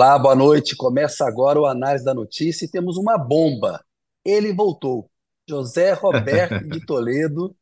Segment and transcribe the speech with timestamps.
[0.00, 0.76] Olá, boa noite.
[0.76, 3.84] Começa agora o Análise da Notícia e temos uma bomba.
[4.24, 5.10] Ele voltou.
[5.50, 7.52] José Roberto de Toledo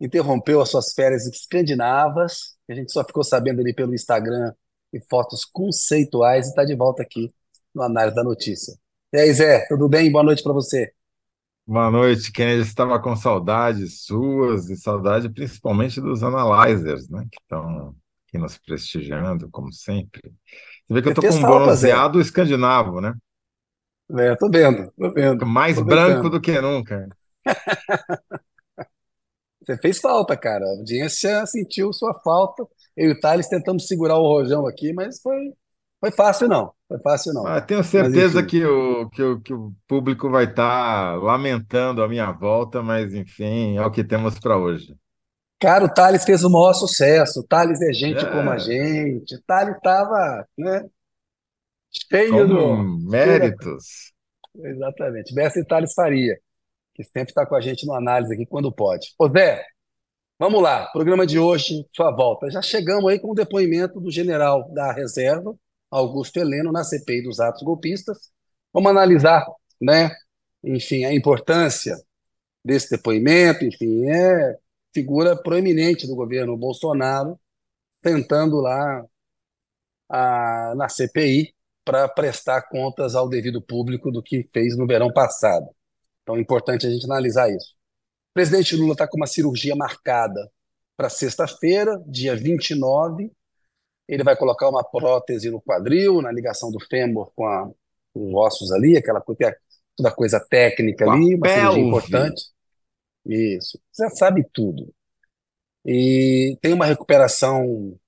[0.00, 2.56] interrompeu as suas férias escandinavas.
[2.68, 4.52] A gente só ficou sabendo ali pelo Instagram
[4.92, 7.32] e fotos conceituais e está de volta aqui
[7.72, 8.74] no Análise da Notícia.
[9.12, 10.10] E aí, Zé, tudo bem?
[10.10, 10.92] Boa noite para você.
[11.64, 12.62] Boa noite, Kennedy.
[12.62, 17.94] Estava com saudades suas e saudade principalmente dos analyzers, né, que estão
[18.36, 20.22] aqui nos prestigiando, como sempre.
[20.86, 23.14] Você vê que eu tô com um bronzeado escandinavo, né?
[24.18, 26.30] É, tô vendo, tô vendo, Mais branco aproveitando.
[26.30, 27.08] do que nunca.
[29.62, 30.64] Você fez falta, cara.
[30.64, 32.64] A audiência sentiu sua falta.
[32.96, 35.52] Eu e o Thales tentamos segurar o rojão aqui, mas foi,
[36.00, 36.72] foi fácil não.
[36.88, 37.44] Foi fácil não.
[37.44, 38.46] Mas tenho Mas certeza enfim.
[38.46, 43.76] que o, que o, que o público vai estar lamentando a minha volta, mas enfim,
[43.76, 44.96] é o que temos para hoje.
[45.58, 47.40] Cara, o Thales fez o maior sucesso.
[47.40, 49.34] O Thales é gente como a É, gente.
[49.36, 50.84] O Thales estava, né,
[52.10, 52.82] cheio do, da...
[53.10, 54.12] méritos.
[54.54, 55.34] Exatamente.
[55.34, 56.38] Mestre Thales Faria,
[56.94, 59.14] que sempre está com a gente no análise aqui quando pode.
[59.18, 59.64] Ô Zé,
[60.38, 60.86] vamos lá.
[60.88, 62.50] Programa de hoje, sua volta.
[62.50, 65.54] Já chegamos aí com o depoimento do general da reserva,
[65.90, 68.30] Augusto Heleno, na CPI dos atos golpistas.
[68.72, 69.46] Vamos analisar,
[69.80, 70.10] né,
[70.64, 71.96] enfim, a importância
[72.64, 74.56] desse depoimento, enfim, é
[74.96, 77.38] figura proeminente do governo Bolsonaro,
[78.00, 79.04] tentando lá
[80.08, 81.54] a- na CPI
[81.84, 85.68] para prestar contas ao devido público do que fez no verão passado.
[86.22, 87.74] Então é importante a gente analisar isso.
[88.30, 90.50] O presidente Lula está com uma cirurgia marcada
[90.96, 93.30] para sexta-feira, dia 29.
[94.08, 97.70] Ele vai colocar uma prótese no quadril, na ligação do fêmur com, a-
[98.14, 99.54] os ossos ali, aquela coisa,
[99.94, 102.44] toda coisa técnica Com ali, uma cirurgia importante.
[103.28, 104.92] Isso, você sabe tudo.
[105.84, 107.98] E tem uma recuperação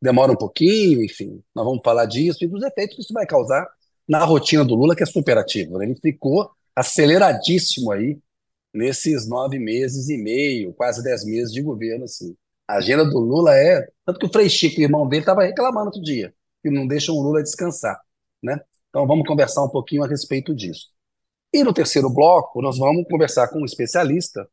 [0.00, 3.66] demora um pouquinho, enfim, nós vamos falar disso e dos efeitos que isso vai causar
[4.08, 5.86] na rotina do Lula, que é superativo, né?
[5.86, 8.18] Ele ficou aceleradíssimo aí
[8.72, 12.36] nesses nove meses e meio, quase dez meses de governo, assim.
[12.68, 13.88] A agenda do Lula é...
[14.04, 17.14] Tanto que o Frei Chico, o irmão dele, estava reclamando outro dia, que não deixam
[17.14, 17.98] o Lula descansar,
[18.42, 18.60] né?
[18.90, 20.88] Então vamos conversar um pouquinho a respeito disso.
[21.54, 24.44] E no terceiro bloco, nós vamos conversar com um especialista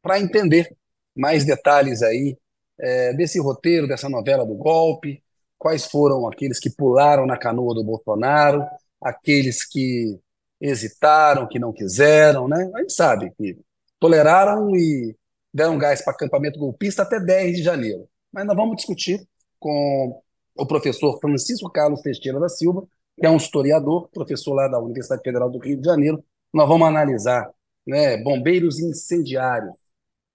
[0.00, 0.72] para entender
[1.12, 2.38] mais detalhes aí
[2.78, 5.20] é, desse roteiro, dessa novela do golpe,
[5.58, 8.64] quais foram aqueles que pularam na canoa do Bolsonaro,
[9.02, 10.16] aqueles que
[10.60, 12.70] hesitaram, que não quiseram, né?
[12.76, 13.58] A gente sabe que
[13.98, 15.16] toleraram e
[15.52, 18.08] deram gás para acampamento golpista até 10 de janeiro.
[18.32, 19.26] Mas nós vamos discutir
[19.58, 20.22] com
[20.54, 22.86] o professor Francisco Carlos Teixeira da Silva,
[23.18, 26.24] que é um historiador, professor lá da Universidade Federal do Rio de Janeiro.
[26.54, 27.50] Nós vamos analisar,
[27.84, 29.74] né, bombeiros incendiários,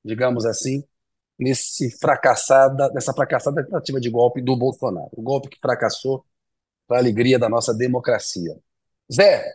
[0.03, 0.83] digamos assim,
[1.39, 5.09] nesse fracassada, nessa fracassada tentativa de golpe do Bolsonaro.
[5.13, 6.25] O golpe que fracassou
[6.85, 8.57] para a alegria da nossa democracia.
[9.09, 9.45] Zé,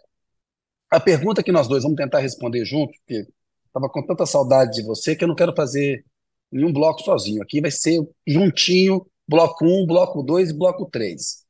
[0.91, 3.29] a pergunta que nós dois vamos tentar responder juntos, porque
[3.67, 6.03] estava com tanta saudade de você que eu não quero fazer
[6.51, 7.43] nenhum bloco sozinho.
[7.43, 11.45] Aqui vai ser juntinho, bloco um, bloco 2 e bloco 3.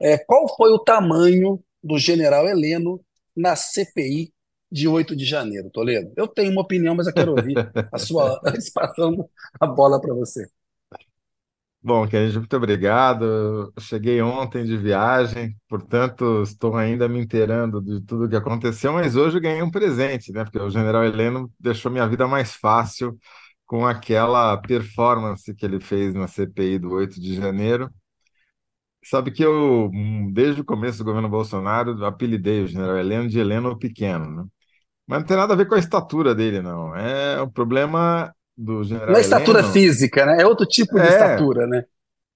[0.00, 3.04] É, qual foi o tamanho do general Heleno
[3.34, 4.33] na CPI
[4.70, 6.12] de 8 de janeiro, Toledo?
[6.16, 8.40] Eu tenho uma opinião, mas eu quero ouvir a sua,
[8.74, 9.28] passando
[9.60, 10.46] a bola para você.
[11.86, 13.24] Bom, Kennedy, muito obrigado.
[13.76, 18.90] Eu cheguei ontem de viagem, portanto, estou ainda me inteirando de tudo o que aconteceu,
[18.94, 20.44] mas hoje eu ganhei um presente, né?
[20.44, 23.18] Porque o General Heleno deixou minha vida mais fácil
[23.66, 27.90] com aquela performance que ele fez na CPI do 8 de janeiro.
[29.04, 33.38] Sabe que eu, hum, desde o começo do governo Bolsonaro, apelidei o General Heleno de
[33.38, 34.44] Heleno o Pequeno, né?
[35.06, 36.96] Mas não tem nada a ver com a estatura dele, não.
[36.96, 39.64] É o problema do Não General é estatura Heleno.
[39.64, 40.42] física, né?
[40.42, 41.84] É outro tipo de É, estatura, né?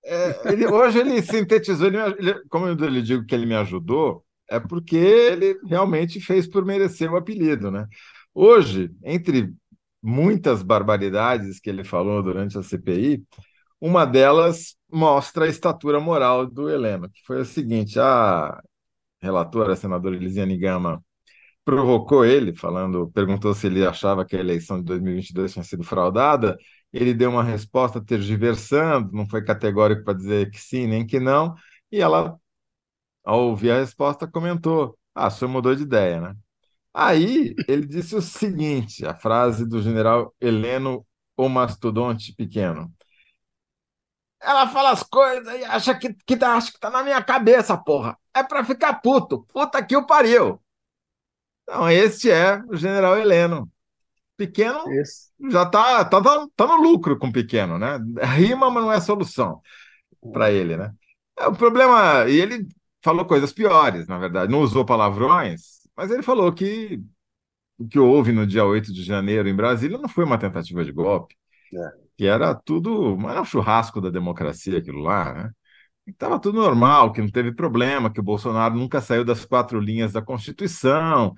[0.05, 4.25] É, ele- hoje ele sintetizou, ele, ele- como eu lhe digo que ele me ajudou,
[4.50, 7.87] é porque ele realmente fez por merecer o apelido, né?
[8.35, 9.53] Hoje, entre
[10.03, 13.25] muitas barbaridades que ele falou durante a CPI,
[13.81, 18.61] uma delas mostra a estatura moral do Heleno, que foi a seguinte: a
[19.20, 21.02] relatora, a senadora Elisiane Gama,
[21.64, 26.56] provocou ele, falando, perguntou se ele achava que a eleição de 2022 tinha sido fraudada.
[26.93, 31.55] Ele deu uma resposta tergiversando, não foi categórico para dizer que sim nem que não.
[31.93, 32.38] E ela,
[33.25, 36.37] ao ouvir a resposta, comentou: Ah, o senhor mudou de ideia, né?
[36.94, 41.06] Aí ele disse o seguinte: a frase do general Heleno,
[41.37, 42.93] o mastodonte pequeno.
[44.40, 47.76] Ela fala as coisas e acha que, que tá, acha que tá na minha cabeça,
[47.76, 48.17] porra.
[48.35, 49.43] É para ficar puto.
[49.52, 50.61] Puta que o pariu.
[51.62, 53.70] Então, este é o general Heleno.
[54.37, 55.31] Pequeno Esse.
[55.50, 57.99] já tá, tá, tá, tá no lucro com pequeno, né?
[58.23, 59.61] Rima, mas não é solução
[60.32, 60.94] para ele, né?
[61.38, 62.67] É, o problema, e ele
[63.02, 67.02] falou coisas piores, na verdade, não usou palavrões, mas ele falou que
[67.79, 70.93] o que houve no dia 8 de janeiro em Brasília não foi uma tentativa de
[70.93, 71.37] golpe.
[72.17, 75.50] Que era tudo, era um churrasco da democracia aquilo lá, né?
[76.06, 80.12] Estava tudo normal, que não teve problema, que o Bolsonaro nunca saiu das quatro linhas
[80.12, 81.35] da Constituição.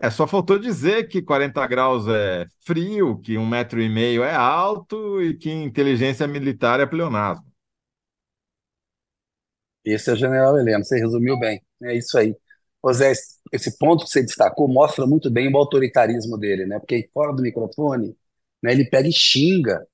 [0.00, 4.34] É, só faltou dizer que 40 graus é frio, que um metro e meio é
[4.34, 7.44] alto e que inteligência militar é pleonasmo.
[9.84, 11.62] Esse é o general Heleno, você resumiu bem.
[11.82, 12.34] É isso aí.
[12.84, 13.12] José,
[13.52, 16.78] esse ponto que você destacou mostra muito bem o autoritarismo dele, né?
[16.78, 18.16] Porque fora do microfone,
[18.62, 19.86] né, ele pega e xinga.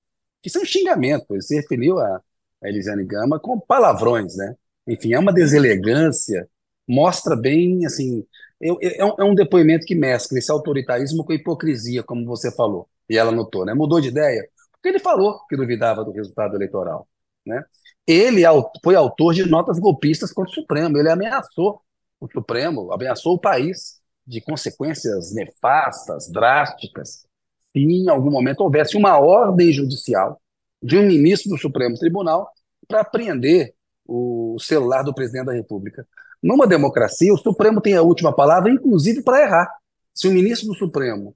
[0.44, 2.20] Isso é um xingamento, ele se referiu a,
[2.62, 4.56] a Elisiane Gama com palavrões, né?
[4.86, 6.48] Enfim, é uma deselegância,
[6.86, 8.26] mostra bem, assim,
[8.60, 12.88] é, um, é um depoimento que mescla esse autoritarismo com a hipocrisia, como você falou,
[13.08, 13.74] e ela notou, né?
[13.74, 17.08] Mudou de ideia, porque ele falou que duvidava do resultado eleitoral,
[17.46, 17.64] né?
[18.06, 18.42] Ele
[18.82, 21.80] foi autor de notas golpistas contra o Supremo, ele ameaçou
[22.20, 27.26] o Supremo, ameaçou o país de consequências nefastas, drásticas,
[27.74, 30.40] em algum momento houvesse uma ordem judicial
[30.82, 32.50] de um ministro do Supremo Tribunal
[32.86, 33.74] para apreender
[34.06, 36.06] o celular do presidente da República.
[36.42, 39.70] Numa democracia, o Supremo tem a última palavra, inclusive para errar.
[40.12, 41.34] Se o ministro do Supremo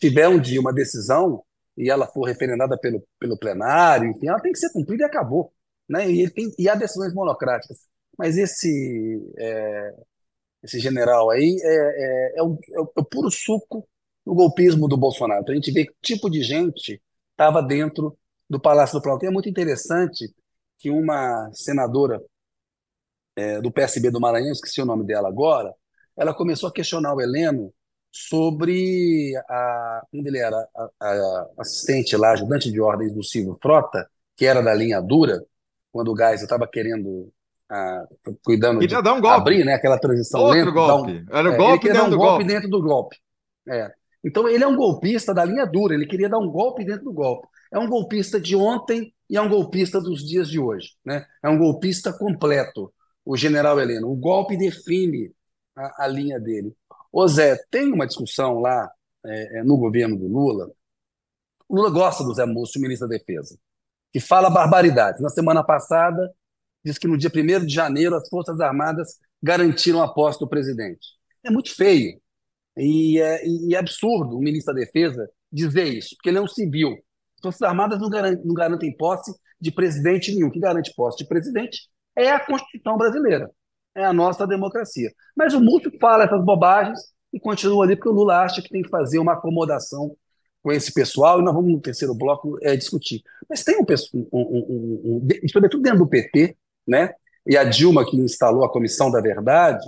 [0.00, 1.42] tiver um dia uma decisão
[1.76, 5.52] e ela for referendada pelo, pelo plenário, enfim, ela tem que ser cumprida e acabou.
[5.88, 6.10] Né?
[6.10, 7.78] E, tem, e há decisões monocráticas.
[8.18, 9.94] Mas esse, é,
[10.62, 13.86] esse general aí é, é, é, o, é, o, puro suco
[14.26, 15.40] do golpismo do Bolsonaro.
[15.42, 17.00] Então a gente vê que tipo de gente
[17.30, 18.18] estava dentro
[18.50, 19.24] do Palácio do Planalto.
[19.24, 20.34] E é muito interessante
[20.78, 22.20] que uma senadora
[23.36, 25.72] é, do PSB do Maranhão, esqueci o nome dela agora,
[26.16, 27.72] ela começou a questionar o Heleno
[28.10, 34.08] sobre a, onde ele era a, a, assistente lá, ajudante de ordens do Silvio Frota,
[34.34, 35.44] que era da linha dura,
[35.92, 37.30] quando o Geisel estava querendo
[37.70, 38.06] a,
[38.42, 39.36] cuidando queria de dar um golpe.
[39.36, 40.70] abrir né, aquela transição Outro lenta.
[40.70, 41.12] golpe.
[41.12, 43.16] Um, era um é, golpe, dentro, um do golpe, golpe dentro do golpe.
[43.68, 43.92] É.
[44.26, 47.12] Então ele é um golpista da linha dura, ele queria dar um golpe dentro do
[47.12, 47.46] golpe.
[47.72, 50.96] É um golpista de ontem e é um golpista dos dias de hoje.
[51.04, 51.24] Né?
[51.44, 52.92] É um golpista completo,
[53.24, 54.10] o general Heleno.
[54.10, 55.32] O golpe define
[55.76, 56.74] a, a linha dele.
[57.12, 58.90] Ô Zé, tem uma discussão lá
[59.24, 60.72] é, é no governo do Lula.
[61.68, 63.56] O Lula gosta do Zé Múcio, ministro da Defesa,
[64.12, 65.22] que fala barbaridades.
[65.22, 66.34] Na semana passada,
[66.84, 71.06] diz que no dia 1 de janeiro as Forças Armadas garantiram a posse do presidente.
[71.44, 72.20] É muito feio.
[72.76, 76.48] E é, e é absurdo o ministro da Defesa dizer isso, porque ele é um
[76.48, 76.90] civil.
[76.90, 80.50] As Forças Armadas não garantem, não garantem posse de presidente nenhum.
[80.50, 83.50] Que garante posse de presidente é a Constituição brasileira,
[83.94, 85.10] é a nossa democracia.
[85.34, 86.98] Mas o Múcio fala essas bobagens
[87.32, 90.16] e continua ali, porque o Lula acha que tem que fazer uma acomodação
[90.62, 93.22] com esse pessoal, e nós vamos no terceiro bloco é, discutir.
[93.48, 96.56] Mas tem um, um, um, um, sobretudo dentro do PT,
[96.86, 97.14] né?
[97.46, 99.86] E a Dilma, que instalou a Comissão da Verdade,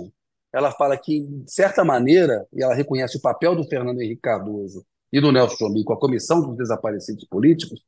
[0.53, 4.85] ela fala que, de certa maneira, e ela reconhece o papel do Fernando Henrique Cardoso
[5.11, 7.83] e do Nelson Jobim com a Comissão dos Desaparecidos Políticos,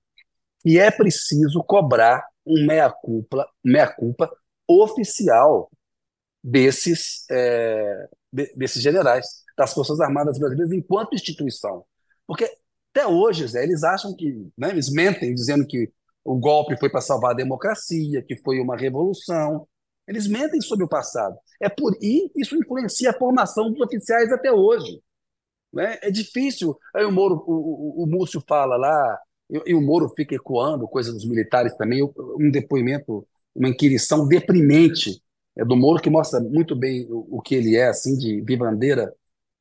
[0.61, 4.29] que é preciso cobrar um meia-culpa meia -culpa
[4.67, 5.69] oficial
[6.43, 8.09] desses, é,
[8.55, 9.25] desses generais,
[9.57, 11.83] das Forças Armadas Brasileiras, enquanto instituição.
[12.25, 12.49] Porque
[12.93, 15.91] até hoje, Zé, eles acham que, né, eles mentem dizendo que
[16.23, 19.67] o golpe foi para salvar a democracia, que foi uma revolução.
[20.11, 21.37] Eles mentem sobre o passado.
[21.57, 25.01] É por e isso influencia a formação dos oficiais até hoje.
[25.71, 25.97] Né?
[26.01, 26.77] É difícil.
[26.93, 30.85] Aí o Moro, o, o, o Múcio fala lá, e, e, o Moro fica ecoando
[30.85, 33.25] coisa dos militares também, um depoimento,
[33.55, 35.23] uma inquirição deprimente
[35.57, 39.15] é, do Moro que mostra muito bem o, o que ele é, assim, de vivandeira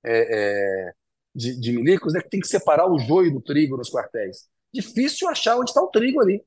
[0.04, 0.92] é, é,
[1.32, 4.48] de, de milicos, é que tem que separar o joio do trigo nos quartéis.
[4.74, 6.42] Difícil achar onde está o trigo ali.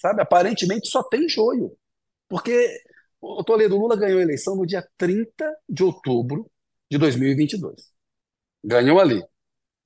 [0.00, 0.22] Sabe?
[0.22, 1.76] Aparentemente só tem joio.
[2.28, 2.80] Porque
[3.20, 6.50] o Toledo Lula ganhou a eleição no dia 30 de outubro
[6.90, 7.92] de 2022.
[8.64, 9.22] Ganhou ali.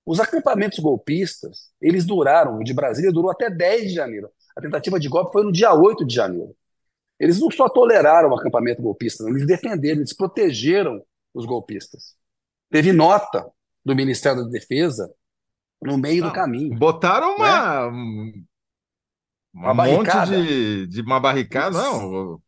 [0.04, 4.30] Os acampamentos golpistas, eles duraram, o de Brasília durou até 10 de janeiro.
[4.56, 6.54] A tentativa de golpe foi no dia 8 de janeiro.
[7.18, 11.02] Eles não só toleraram o acampamento golpista, eles defenderam, eles protegeram
[11.35, 12.16] os golpistas.
[12.70, 13.47] Teve nota
[13.85, 15.12] do Ministério da Defesa
[15.82, 16.76] no meio do caminho.
[16.78, 18.32] Botaram uma, né?
[19.52, 22.40] Uma um monte de, de uma barricada, não,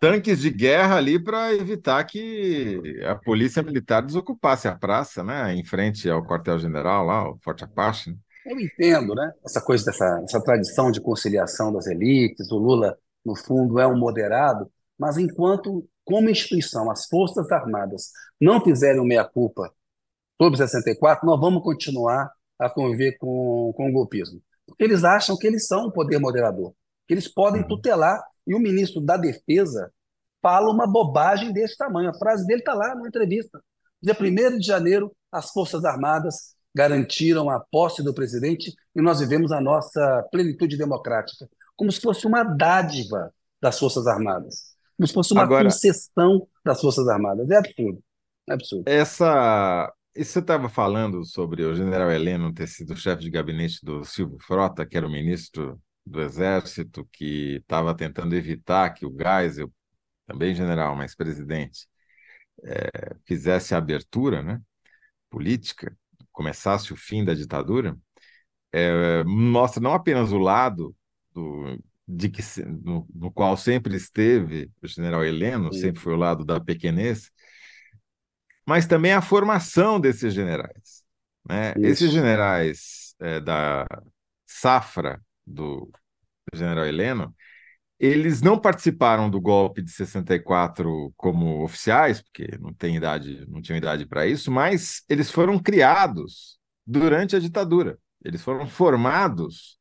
[0.00, 5.64] tanques de guerra ali para evitar que a polícia militar desocupasse a praça, né, em
[5.64, 8.10] frente ao quartel-general lá, o Forte Apache.
[8.10, 8.16] Né?
[8.46, 13.36] Eu entendo, né, essa coisa dessa essa tradição de conciliação das elites, o Lula, no
[13.36, 18.10] fundo, é um moderado, mas enquanto, como instituição, as Forças Armadas
[18.40, 19.72] não fizerem meia-culpa
[20.40, 24.40] sobre 64, nós vamos continuar a conviver com, com o golpismo.
[24.66, 26.72] Porque eles acham que eles são um poder moderador,
[27.06, 27.68] que eles podem uhum.
[27.68, 29.90] tutelar E o ministro da Defesa
[30.42, 32.10] fala uma bobagem desse tamanho.
[32.10, 33.62] A frase dele está lá na entrevista.
[34.02, 39.52] Dia 1 de janeiro, as Forças Armadas garantiram a posse do presidente e nós vivemos
[39.52, 45.32] a nossa plenitude democrática, como se fosse uma dádiva das Forças Armadas, como se fosse
[45.32, 47.48] uma Agora, concessão das Forças Armadas.
[47.50, 48.02] É absurdo.
[48.48, 48.84] É absurdo.
[48.86, 49.92] Essa.
[50.16, 54.38] E você estava falando sobre o general Heleno ter sido chefe de gabinete do Silvio
[54.40, 59.72] Frota, que era o ministro do Exército, que estava tentando evitar que o Geisel,
[60.26, 61.88] também general, mas presidente,
[62.62, 64.60] é, fizesse a abertura né,
[65.28, 65.96] política,
[66.30, 67.98] começasse o fim da ditadura,
[68.72, 70.94] é, mostra não apenas o lado
[71.32, 75.80] do, de que, no, no, qual sempre esteve o general Heleno, Sim.
[75.80, 77.30] sempre foi o lado da pequenez,
[78.66, 81.02] mas também a formação desses generais.
[81.48, 81.74] Né?
[81.78, 83.86] Esses generais é, da
[84.46, 85.90] safra do
[86.52, 87.34] general Heleno,
[87.98, 93.78] eles não participaram do golpe de 64 como oficiais, porque não tem idade, não tinham
[93.78, 97.98] idade para isso, mas eles foram criados durante a ditadura.
[98.24, 99.78] Eles foram formados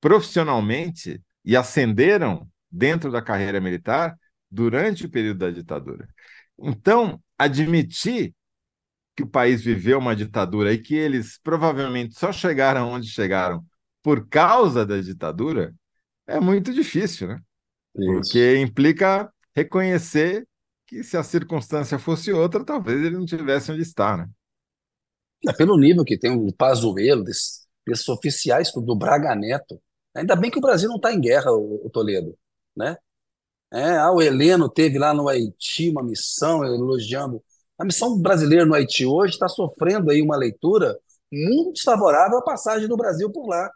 [0.00, 4.16] profissionalmente e ascenderam dentro da carreira militar
[4.50, 6.08] durante o período da ditadura.
[6.58, 8.34] Então, admitir
[9.16, 13.64] que o país viveu uma ditadura e que eles provavelmente só chegaram onde chegaram
[14.02, 15.74] por causa da ditadura
[16.26, 17.40] é muito difícil, né?
[17.94, 20.46] Porque implica reconhecer
[20.86, 24.28] que se a circunstância fosse outra, talvez ele não tivesse onde está, né?
[25.46, 29.80] É pelo nível que tem o Pazuello, desses, desses oficiais do Braga Neto.
[30.14, 32.36] Ainda bem que o Brasil não está em guerra, o, o, Toledo,
[32.76, 32.96] né?
[33.72, 37.42] É, ah, o Heleno teve lá no Haiti uma missão elogiando.
[37.78, 40.98] A missão brasileira no Haiti hoje está sofrendo aí uma leitura
[41.30, 43.70] muito desfavorável à passagem do Brasil por lá,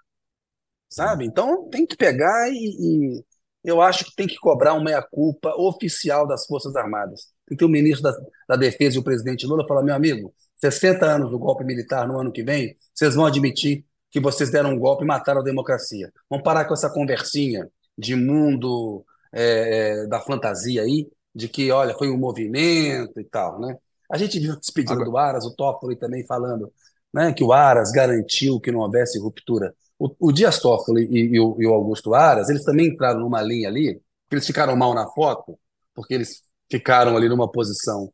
[0.89, 1.27] sabe?
[1.27, 3.25] Então tem que pegar e, e
[3.65, 7.27] eu acho que tem que cobrar uma meia-culpa oficial das Forças Armadas.
[7.47, 8.19] Tem que ter o ministro da,
[8.49, 12.19] da Defesa e o presidente Lula falar: meu amigo, 60 anos do golpe militar no
[12.19, 16.13] ano que vem, vocês vão admitir que vocês deram um golpe e mataram a democracia.
[16.29, 21.95] Vamos parar com essa conversinha de mundo é, é, da fantasia aí, de que, olha,
[21.95, 23.77] foi um movimento e tal, né?
[24.11, 25.11] A gente viu a despedida Agora...
[25.11, 26.71] do Aras, o Toffoli também falando
[27.13, 29.75] né, que o Aras garantiu que não houvesse ruptura.
[29.99, 33.43] O, o Dias Toffoli e, e, o, e, o, Augusto Aras, eles também entraram numa
[33.43, 33.95] linha ali,
[34.29, 35.59] que eles ficaram mal na foto,
[35.95, 38.13] porque eles ficaram ali numa posição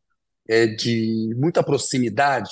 [0.48, 2.50] é, de muita proximidade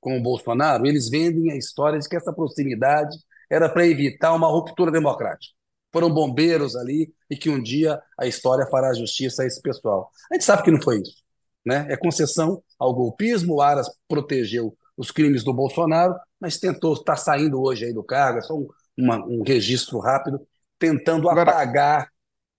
[0.00, 3.16] com o Bolsonaro, eles vendem a história de que essa proximidade
[3.50, 5.57] era para evitar uma ruptura democrática.
[5.92, 10.10] Foram bombeiros ali e que um dia a história fará justiça a esse pessoal.
[10.30, 11.16] A gente sabe que não foi isso.
[11.64, 11.86] Né?
[11.90, 17.60] É concessão ao golpismo, o Aras protegeu os crimes do Bolsonaro, mas tentou, está saindo
[17.60, 18.66] hoje aí do cargo, é só um,
[18.96, 20.40] uma, um registro rápido,
[20.78, 21.50] tentando Agora...
[21.50, 22.08] apagar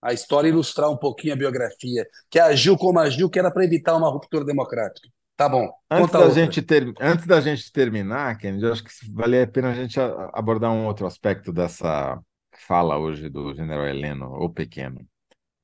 [0.02, 3.96] a história ilustrar um pouquinho a biografia, que agiu como agiu, que era para evitar
[3.96, 5.10] uma ruptura democrática.
[5.36, 5.70] Tá bom.
[5.90, 9.72] Antes da, gente ter, antes da gente terminar, Kennedy, eu acho que vale a pena
[9.72, 9.98] a gente
[10.34, 12.20] abordar um outro aspecto dessa
[12.62, 15.08] fala hoje do general Heleno, ou Pequeno,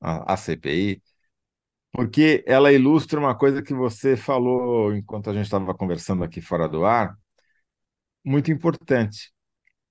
[0.00, 1.02] a, a CPI,
[1.92, 6.68] porque ela ilustra uma coisa que você falou enquanto a gente estava conversando aqui fora
[6.68, 7.16] do ar,
[8.24, 9.32] muito importante,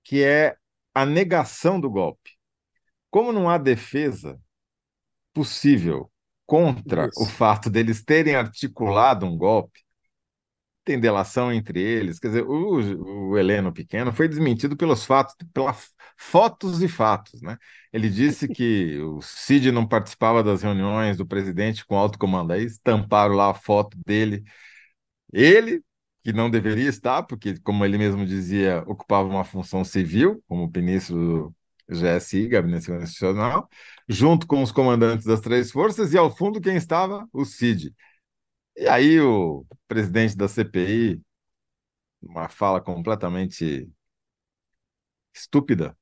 [0.03, 0.55] que é
[0.93, 2.31] a negação do golpe.
[3.09, 4.39] Como não há defesa
[5.33, 6.11] possível
[6.45, 7.23] contra Isso.
[7.23, 9.84] o fato deles terem articulado um golpe,
[10.85, 12.19] tem delação entre eles.
[12.19, 17.41] Quer dizer, o, o Heleno Pequeno foi desmentido pelos fatos, pelas fotos e fatos.
[17.41, 17.57] Né?
[17.91, 22.51] Ele disse que o Cid não participava das reuniões do presidente com alto comando.
[22.53, 24.43] Aí estamparam lá a foto dele.
[25.33, 25.83] Ele,
[26.23, 31.15] que não deveria estar, porque, como ele mesmo dizia, ocupava uma função civil, como ministro
[31.15, 31.55] do
[31.95, 33.69] GSI, Gabinete Nacional,
[34.07, 37.27] junto com os comandantes das três forças, e ao fundo quem estava?
[37.33, 37.93] O Cid.
[38.77, 41.21] E aí o presidente da CPI,
[42.21, 43.89] uma fala completamente
[45.33, 45.95] estúpida,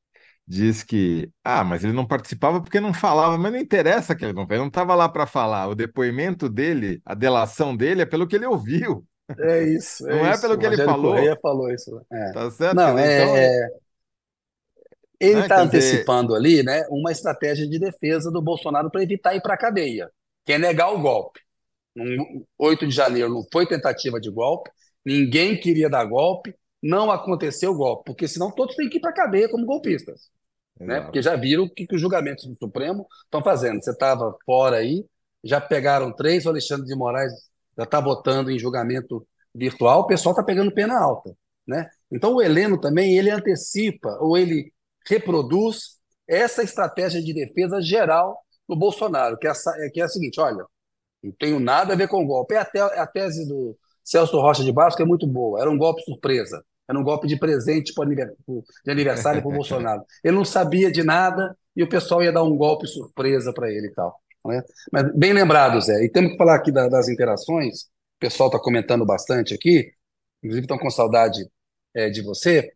[0.48, 4.34] diz que, ah, mas ele não participava porque não falava, mas não interessa que ele
[4.34, 5.68] não, ele não estava lá para falar.
[5.68, 9.06] O depoimento dele, a delação dele é pelo que ele ouviu.
[9.40, 10.06] É isso.
[10.10, 10.42] É não é isso.
[10.42, 11.14] pelo que ele falou.
[11.14, 12.02] Correia falou isso.
[12.12, 12.32] É.
[12.32, 12.76] Tá certo?
[12.76, 13.70] Não, é, então, é...
[15.20, 16.38] Ele está né, antecipando dizer...
[16.38, 20.12] ali né, uma estratégia de defesa do Bolsonaro para evitar ir para a cadeia,
[20.44, 21.40] que é negar o golpe.
[22.58, 24.72] 8 de janeiro não foi tentativa de golpe,
[25.06, 29.16] ninguém queria dar golpe, não aconteceu golpe, porque senão todos têm que ir para a
[29.16, 30.30] cadeia como golpistas.
[30.80, 31.02] Né?
[31.02, 33.82] Porque já viram o que, que os julgamentos do Supremo estão fazendo.
[33.82, 35.06] Você estava fora aí,
[35.44, 37.32] já pegaram três, o Alexandre de Moraes
[37.78, 41.36] já está botando em julgamento virtual, o pessoal está pegando pena alta.
[41.66, 41.90] Né?
[42.12, 44.74] Então o Heleno também ele antecipa ou ele
[45.08, 45.98] reproduz
[46.28, 49.54] essa estratégia de defesa geral do Bolsonaro, que é, a,
[49.92, 50.66] que é a seguinte: olha,
[51.24, 52.56] não tenho nada a ver com o golpe.
[52.56, 55.62] É até a tese do Celso Rocha de Barros, que é muito boa.
[55.62, 56.64] Era um golpe surpresa.
[56.88, 60.04] Era um golpe de presente de aniversário para o Bolsonaro.
[60.24, 63.88] Ele não sabia de nada e o pessoal ia dar um golpe surpresa para ele
[63.88, 64.20] e tal.
[64.46, 64.62] Né?
[64.92, 66.04] Mas bem lembrado, Zé.
[66.04, 67.84] E temos que falar aqui da, das interações.
[67.84, 69.92] O pessoal está comentando bastante aqui.
[70.44, 71.48] Inclusive estão com saudade
[71.94, 72.74] é, de você.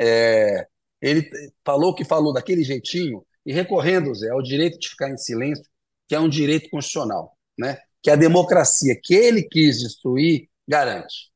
[0.00, 0.68] É,
[1.02, 1.28] ele
[1.64, 5.64] falou que falou daquele jeitinho e recorrendo, Zé, ao direito de ficar em silêncio,
[6.08, 7.78] que é um direito constitucional, né?
[8.06, 11.32] que a democracia que ele quis destruir garante.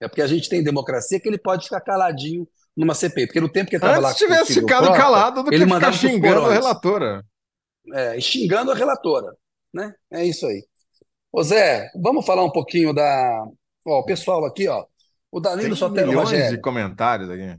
[0.00, 3.48] É porque a gente tem democracia que ele pode ficar caladinho numa CPI, porque no
[3.50, 4.10] tempo que ele estava lá...
[4.10, 7.22] Se tivesse ficado Frota, calado do que ele ficar xingando a relatora.
[7.92, 9.36] É, xingando a relatora,
[9.70, 9.94] né?
[10.10, 10.64] É isso aí.
[11.30, 13.46] Ô Zé, vamos falar um pouquinho da...
[13.86, 14.86] Ó, o pessoal aqui, ó,
[15.30, 16.56] o Danilo tem só tem milhões Rogério.
[16.56, 17.54] de comentários aqui.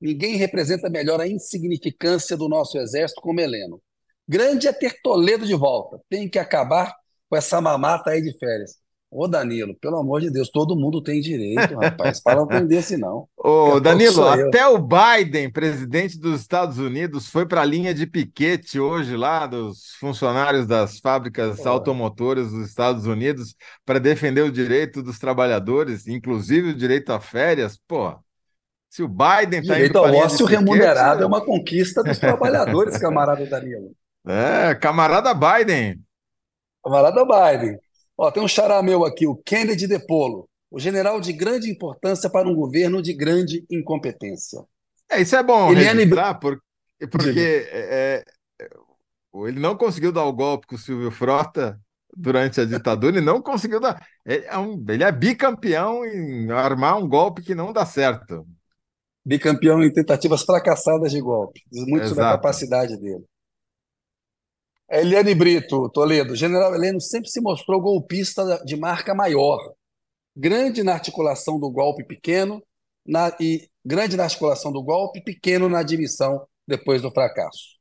[0.00, 3.82] Ninguém representa melhor a insignificância do nosso exército como Heleno.
[4.26, 6.00] Grande é ter Toledo de volta.
[6.08, 6.96] Tem que acabar
[7.28, 8.76] com essa mamata aí de férias.
[9.08, 12.20] Ô, Danilo, pelo amor de Deus, todo mundo tem direito, rapaz.
[12.20, 13.28] Para não vender se não.
[13.36, 18.80] Ô, Danilo, até o Biden, presidente dos Estados Unidos, foi para a linha de piquete
[18.80, 21.68] hoje lá dos funcionários das fábricas Pô.
[21.68, 23.54] automotoras dos Estados Unidos
[23.84, 27.78] para defender o direito dos trabalhadores, inclusive o direito a férias.
[27.86, 28.12] Pô,
[28.90, 33.92] se o Biden está indo para ócio remunerado é uma conquista dos trabalhadores, camarada Danilo.
[34.28, 36.00] É, camarada Biden.
[36.86, 37.78] Camarada Biden.
[38.16, 42.30] Ó, tem um xará meu aqui, o Kennedy de Polo, o general de grande importância
[42.30, 44.64] para um governo de grande incompetência.
[45.10, 46.04] É, isso é bom Eliane...
[46.04, 46.62] registrar, porque,
[47.10, 48.24] porque é,
[48.60, 48.68] é,
[49.46, 51.78] ele não conseguiu dar o golpe com o Silvio Frota
[52.16, 54.00] durante a ditadura e não conseguiu dar.
[54.24, 58.46] Ele é, um, ele é bicampeão em armar um golpe que não dá certo.
[59.24, 61.60] Bicampeão em tentativas fracassadas de golpe.
[61.70, 62.08] Diz muito Exato.
[62.10, 63.24] sobre a capacidade dele.
[64.88, 66.36] Eliane Brito, Toledo.
[66.36, 69.58] General Heleno sempre se mostrou golpista de marca maior.
[70.34, 72.62] Grande na articulação do golpe pequeno
[73.06, 77.76] na, e grande na articulação do golpe, pequeno na admissão depois do fracasso.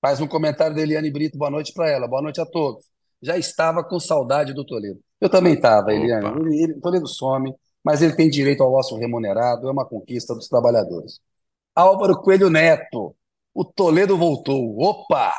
[0.00, 1.38] Faz um comentário da Eliane Brito.
[1.38, 2.06] Boa noite para ela.
[2.06, 2.84] Boa noite a todos.
[3.22, 5.00] Já estava com saudade do Toledo.
[5.20, 6.40] Eu também estava, Eliane.
[6.40, 9.68] Ele, ele, Toledo some, mas ele tem direito ao ócio remunerado.
[9.68, 11.20] É uma conquista dos trabalhadores.
[11.74, 13.16] Álvaro Coelho Neto.
[13.54, 14.78] O Toledo voltou.
[14.78, 15.32] Opa!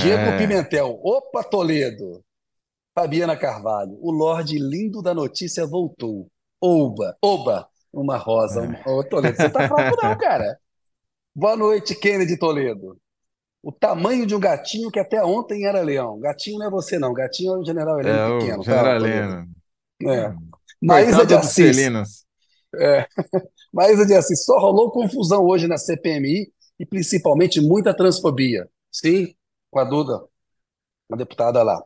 [0.00, 0.38] Diego é...
[0.38, 0.98] Pimentel.
[1.02, 2.24] Opa, Toledo.
[2.94, 3.96] Fabiana Carvalho.
[4.00, 6.28] O Lorde lindo da notícia voltou.
[6.60, 7.68] Oba, oba.
[7.92, 8.64] Uma rosa.
[8.64, 8.90] É.
[8.90, 10.58] Ô, Toledo, você tá fraco não, cara.
[11.34, 12.96] Boa noite, Kennedy Toledo.
[13.62, 16.18] O tamanho de um gatinho que até ontem era leão.
[16.18, 17.12] Gatinho não é você, não.
[17.12, 18.60] Gatinho é o general Heleno é, pequeno.
[18.60, 19.48] O general tá, Heleno.
[20.04, 20.34] É.
[20.80, 21.76] Maísa de Assis.
[22.74, 23.06] É.
[23.72, 24.44] Maísa de Assis.
[24.44, 26.50] Só rolou confusão hoje na CPMI
[26.80, 28.68] e principalmente muita transfobia.
[28.90, 29.34] Sim,
[29.72, 30.22] com a Duda,
[31.10, 31.82] a deputada lá.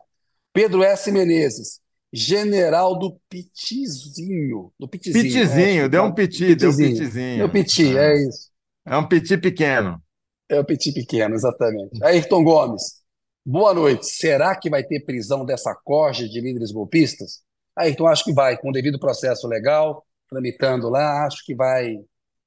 [0.53, 1.09] Pedro S.
[1.09, 1.79] Menezes,
[2.11, 4.73] general do Pitizinho.
[4.77, 7.37] Do Pitizinho, pitizinho é, deu um piti, deu um pitizinho.
[7.37, 8.11] Deu piti, é.
[8.11, 8.49] é isso.
[8.85, 10.01] É um piti pequeno.
[10.49, 12.03] É o piti pequeno, exatamente.
[12.03, 13.01] Ayrton Gomes,
[13.45, 14.05] boa noite.
[14.05, 17.41] Será que vai ter prisão dessa corja de líderes golpistas?
[17.75, 21.95] Ayrton, acho que vai, com o devido processo legal, tramitando lá, acho que vai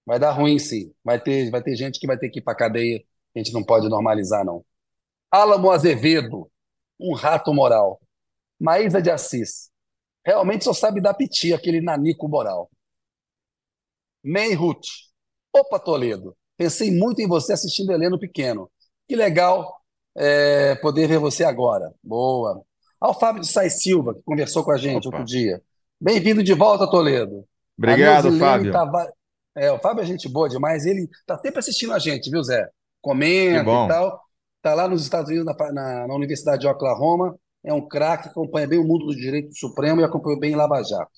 [0.04, 0.92] vai dar ruim sim.
[1.04, 3.02] Vai ter, vai ter gente que vai ter que ir para cadeia,
[3.34, 4.64] a gente não pode normalizar, não.
[5.30, 6.50] Álamo Azevedo,
[6.98, 8.00] um rato moral.
[8.58, 9.70] Maísa de Assis,
[10.24, 12.70] realmente só sabe dar piti, aquele nanico moral.
[14.22, 14.86] Menhut,
[15.54, 18.70] opa Toledo, pensei muito em você assistindo Heleno Pequeno.
[19.08, 19.80] Que legal
[20.14, 21.94] é, poder ver você agora.
[22.02, 22.62] Boa.
[23.00, 25.16] Ao Fábio de Sai Silva, que conversou com a gente opa.
[25.16, 25.62] outro dia.
[25.98, 27.46] Bem-vindo de volta, Toledo.
[27.78, 28.72] Obrigado, Fábio.
[28.72, 29.10] Tava...
[29.56, 32.68] É, o Fábio é gente boa demais, ele está sempre assistindo a gente, viu, Zé?
[33.00, 34.29] Comenta e tal.
[34.60, 37.34] Está lá nos Estados Unidos, na, na, na, Universidade de Oklahoma.
[37.64, 41.10] É um craque, acompanha bem o mundo do direito supremo e acompanha bem Lava Jato.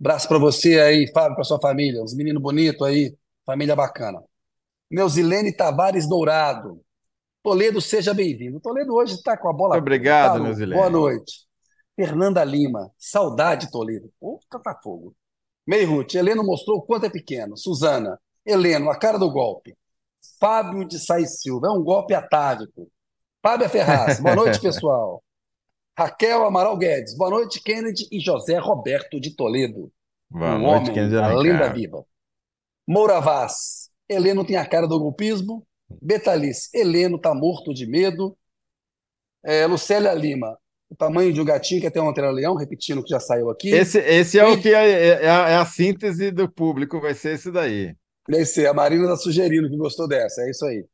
[0.00, 2.00] Abraço para você aí, Fábio, para sua família.
[2.00, 4.22] Uns meninos bonitos aí, família bacana.
[4.88, 6.80] Meuzilene Tavares Dourado.
[7.42, 8.60] Toledo, seja bem-vindo.
[8.60, 9.74] Toledo hoje está com a bola.
[9.74, 10.66] Muito obrigado, tá.
[10.66, 11.48] Boa noite.
[11.96, 12.92] Fernanda Lima.
[12.96, 14.08] Saudade, Toledo.
[14.20, 15.16] Puta, tá fogo.
[15.66, 17.56] Meirute, Heleno mostrou o quanto é pequeno.
[17.56, 18.20] Suzana.
[18.46, 19.76] Heleno, a cara do golpe.
[20.42, 21.68] Fábio de Sais Silva.
[21.68, 22.90] É um golpe atávico.
[23.40, 24.18] Fábio Ferraz.
[24.18, 25.22] Boa noite, pessoal.
[25.96, 27.16] Raquel Amaral Guedes.
[27.16, 29.92] Boa noite, Kennedy e José Roberto de Toledo.
[30.28, 31.16] Boa um noite, homem, Kennedy.
[31.16, 32.04] A lenda viva.
[32.88, 33.88] Moura Vaz.
[34.08, 35.64] Heleno tem a cara do golpismo.
[36.02, 36.68] Betalice.
[36.74, 38.36] Heleno está morto de medo.
[39.44, 40.58] É, Lucélia Lima.
[40.90, 43.70] O tamanho de um gatinho que até era leão, repetindo o que já saiu aqui.
[43.70, 47.50] Esse, esse é o que é, é, é a síntese do público, vai ser esse
[47.52, 47.94] daí.
[48.46, 50.84] Ser, a Marina está sugerindo que gostou dessa, é isso aí.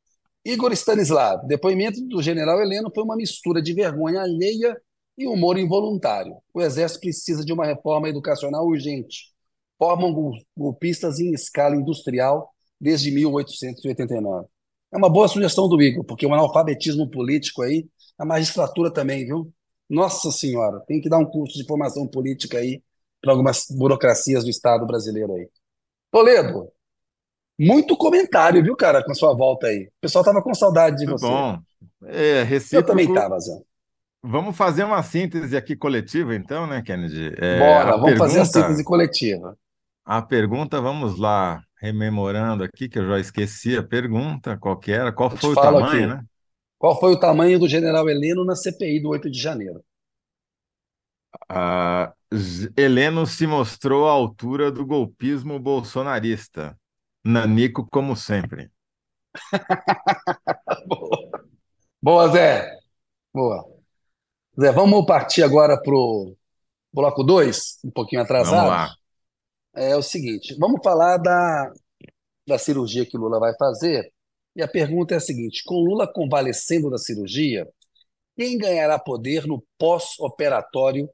[0.45, 4.81] Igor Stanislav, depoimento do general Heleno foi uma mistura de vergonha alheia
[5.17, 6.37] e humor involuntário.
[6.55, 9.33] O Exército precisa de uma reforma educacional urgente.
[9.79, 14.47] Formam golpistas em escala industrial desde 1889.
[14.93, 17.87] É uma boa sugestão do Igor, porque o analfabetismo político aí,
[18.17, 19.53] a magistratura também, viu?
[19.88, 22.83] Nossa Senhora, tem que dar um curso de formação política aí
[23.21, 25.49] para algumas burocracias do Estado brasileiro aí.
[26.11, 26.71] Toledo,
[27.59, 29.85] muito comentário, viu, cara, com a sua volta aí.
[29.85, 31.27] O pessoal tava com saudade de você.
[31.27, 31.59] Bom,
[32.07, 33.59] é, Eu também tava, Zé.
[34.23, 37.33] Vamos fazer uma síntese aqui coletiva, então, né, Kennedy?
[37.37, 39.57] É, Bora, vamos pergunta, fazer a síntese coletiva.
[40.05, 45.31] A pergunta, vamos lá, rememorando aqui, que eu já esqueci a pergunta, qual era, qual
[45.31, 46.07] foi o tamanho, aqui.
[46.07, 46.25] né?
[46.79, 49.83] Qual foi o tamanho do general Heleno na CPI do 8 de janeiro?
[51.49, 52.12] Ah,
[52.77, 56.78] Heleno se mostrou à altura do golpismo bolsonarista.
[57.29, 58.71] Nanico, como sempre.
[60.87, 61.31] Boa.
[62.01, 62.79] Boa, Zé.
[63.35, 63.69] Boa.
[64.59, 66.35] Zé, vamos partir agora para o
[66.91, 68.55] bloco 2, um pouquinho atrasado.
[68.55, 68.95] Vamos lá.
[69.75, 71.71] É o seguinte, vamos falar da,
[72.47, 74.11] da cirurgia que Lula vai fazer.
[74.57, 77.69] E a pergunta é a seguinte: com Lula convalescendo da cirurgia,
[78.37, 81.11] quem ganhará poder no pós-operatório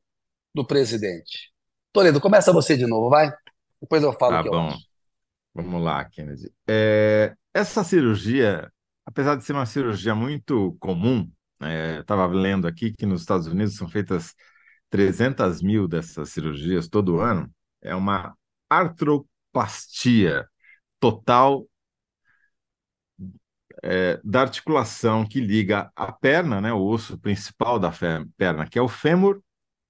[0.54, 1.52] do presidente?
[1.92, 3.32] Toledo, começa você de novo, vai?
[3.80, 4.56] Depois eu falo tá o que bom.
[4.56, 4.93] eu acho.
[5.54, 6.52] Vamos lá, Kennedy.
[6.68, 8.70] É, essa cirurgia,
[9.06, 11.30] apesar de ser uma cirurgia muito comum,
[11.62, 14.34] é, estava lendo aqui que nos Estados Unidos são feitas
[14.90, 18.36] 300 mil dessas cirurgias todo ano, é uma
[18.68, 20.48] artroplastia
[21.00, 21.68] total
[23.82, 27.92] é, da articulação que liga a perna, né, o osso principal da
[28.36, 29.42] perna, que é o fêmur,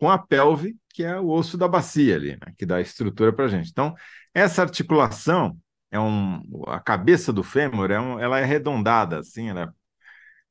[0.05, 3.47] com a pelve, que é o osso da bacia ali, né, que dá estrutura para
[3.47, 3.71] a gente.
[3.71, 3.95] Então,
[4.35, 5.59] essa articulação
[5.91, 9.75] é um, a cabeça do fêmur é um, ela é arredondada, assim, ela,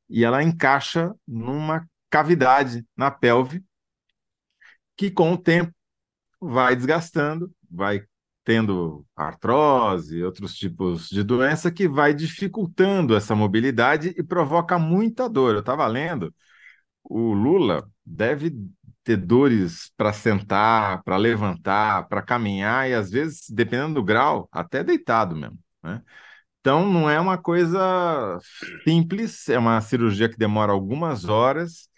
[0.09, 3.63] e ela encaixa numa cavidade na pelve
[4.97, 5.71] que com o tempo
[6.41, 8.03] vai desgastando, vai
[8.43, 15.53] tendo artrose, outros tipos de doença que vai dificultando essa mobilidade e provoca muita dor.
[15.53, 16.33] Eu estava lendo,
[17.03, 18.51] o Lula deve
[19.03, 24.83] ter dores para sentar, para levantar, para caminhar e às vezes, dependendo do grau, até
[24.83, 25.59] deitado mesmo.
[25.83, 26.01] Né?
[26.61, 28.39] Então, não é uma coisa
[28.83, 31.89] simples, é uma cirurgia que demora algumas horas.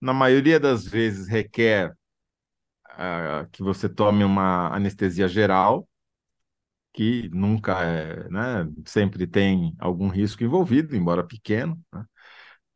[0.00, 1.92] Na maioria das vezes requer
[2.92, 5.88] uh, que você tome uma anestesia geral,
[6.92, 8.66] que nunca é, né?
[8.86, 11.78] Sempre tem algum risco envolvido, embora pequeno.
[11.92, 12.04] Né?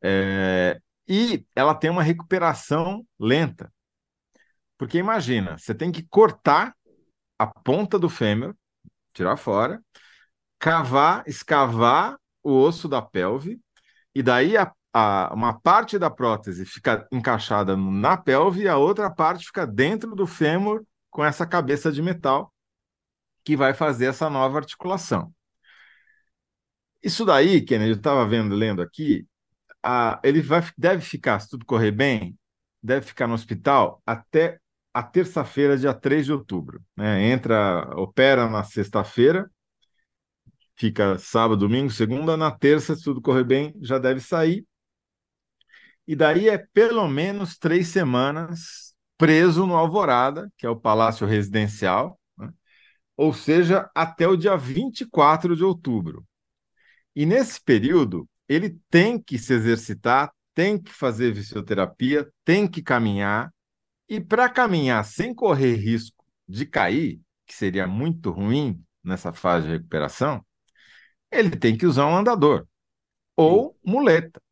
[0.03, 3.73] É, e ela tem uma recuperação lenta.
[4.79, 6.73] Porque imagina, você tem que cortar
[7.37, 8.55] a ponta do fêmur,
[9.13, 9.83] tirar fora,
[10.57, 13.61] cavar, escavar o osso da pelve,
[14.15, 19.11] e daí a, a, uma parte da prótese fica encaixada na pelve e a outra
[19.11, 22.55] parte fica dentro do fêmur com essa cabeça de metal
[23.45, 25.35] que vai fazer essa nova articulação.
[27.03, 29.27] Isso daí, Kennedy, eu estava vendo, lendo aqui,
[29.83, 32.39] a, ele vai, deve ficar, se tudo correr bem,
[32.83, 34.59] deve ficar no hospital até
[34.93, 36.83] a terça-feira, dia 3 de outubro.
[36.97, 37.31] Né?
[37.31, 39.51] Entra, opera na sexta-feira,
[40.75, 44.67] fica sábado, domingo, segunda, na terça, se tudo correr bem, já deve sair.
[46.07, 52.19] E daí é pelo menos três semanas preso no Alvorada, que é o Palácio Residencial,
[52.37, 52.51] né?
[53.17, 56.27] ou seja, até o dia 24 de outubro.
[57.15, 63.55] E nesse período, ele tem que se exercitar, tem que fazer fisioterapia, tem que caminhar.
[64.09, 69.73] E para caminhar sem correr risco de cair, que seria muito ruim nessa fase de
[69.75, 70.45] recuperação,
[71.31, 72.67] ele tem que usar um andador
[73.37, 74.43] ou muleta.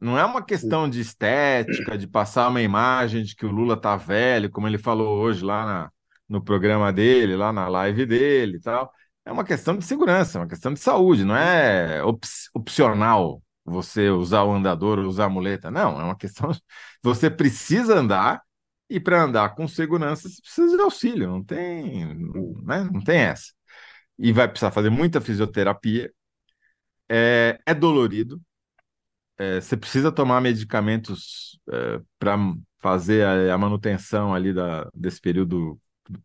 [0.00, 3.94] Não é uma questão de estética, de passar uma imagem de que o Lula tá
[3.94, 5.92] velho, como ele falou hoje lá na,
[6.26, 8.90] no programa dele, lá na live dele e tal
[9.24, 14.10] é uma questão de segurança, é uma questão de saúde, não é op opcional você
[14.10, 15.70] usar o andador ou usar a muleta.
[15.70, 16.50] Não, é uma questão.
[17.02, 18.42] Você precisa andar
[18.90, 22.14] e para andar com segurança você precisa de auxílio, não tem,
[22.64, 22.84] né?
[22.92, 23.52] não tem essa.
[24.18, 26.12] E vai precisar fazer muita fisioterapia.
[27.08, 28.40] É, é dolorido.
[29.38, 32.36] É, você precisa tomar medicamentos é, para
[32.80, 35.80] fazer a, a, manutenção ali da, desse período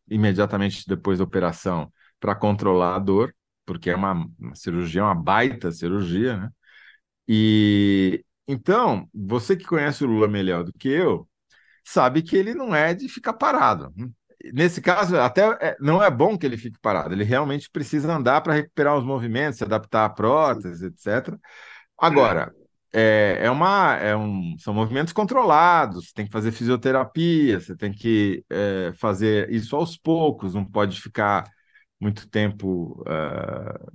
[0.09, 3.33] imediatamente depois da operação para controlar a dor,
[3.65, 6.49] porque é uma, uma cirurgia, uma baita cirurgia, né?
[7.27, 11.27] E então, você que conhece o Lula melhor do que eu,
[11.83, 13.93] sabe que ele não é de ficar parado.
[14.53, 18.41] Nesse caso, até é, não é bom que ele fique parado, ele realmente precisa andar
[18.41, 21.37] para recuperar os movimentos, se adaptar à prótese, etc.
[21.97, 22.53] Agora,
[22.93, 27.91] é, é uma, é um, são movimentos controlados, você tem que fazer fisioterapia, você tem
[27.91, 31.43] que é, fazer isso aos poucos, não pode ficar
[31.99, 33.91] muito tempo uh,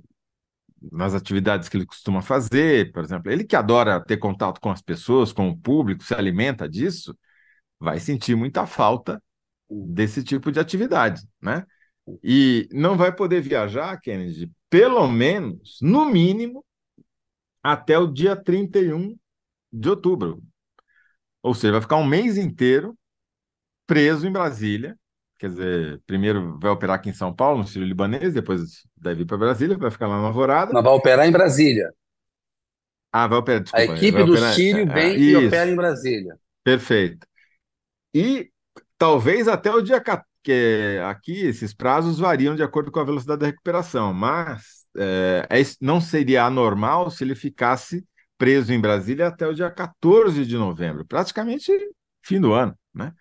[0.91, 3.31] nas atividades que ele costuma fazer, por exemplo.
[3.31, 7.17] Ele que adora ter contato com as pessoas, com o público, se alimenta disso,
[7.79, 9.21] vai sentir muita falta
[9.69, 11.65] desse tipo de atividade, né?
[12.21, 16.65] E não vai poder viajar, Kennedy, pelo menos, no mínimo,
[17.61, 19.17] até o dia 31
[19.71, 20.43] de outubro.
[21.41, 22.97] Ou seja, vai ficar um mês inteiro
[23.87, 24.97] preso em Brasília.
[25.39, 28.61] Quer dizer, primeiro vai operar aqui em São Paulo, no Sírio Libanês, depois
[28.95, 30.71] deve ir para Brasília, vai ficar lá na Alvorada.
[30.73, 31.91] Mas vai operar em Brasília.
[33.11, 33.91] Ah, vai operar, desculpa.
[33.91, 34.53] A equipe do operar...
[34.53, 36.37] Sírio é, vem é, e opera em Brasília.
[36.63, 37.27] Perfeito.
[38.13, 38.49] E
[38.97, 43.39] talvez até o dia 14 que aqui esses prazos variam de acordo com a velocidade
[43.39, 48.05] da recuperação, mas é, é, não seria anormal se ele ficasse
[48.37, 51.71] preso em Brasília até o dia 14 de novembro, praticamente
[52.21, 52.77] fim do ano.
[52.93, 53.13] Né?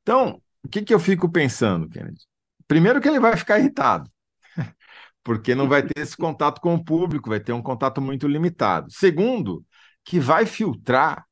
[0.00, 2.20] Então, o que, que eu fico pensando, Kennedy?
[2.66, 4.10] Primeiro que ele vai ficar irritado,
[5.22, 8.90] porque não vai ter esse contato com o público, vai ter um contato muito limitado.
[8.90, 9.64] Segundo,
[10.04, 11.26] que vai filtrar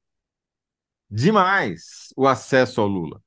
[1.10, 3.20] demais o acesso ao Lula.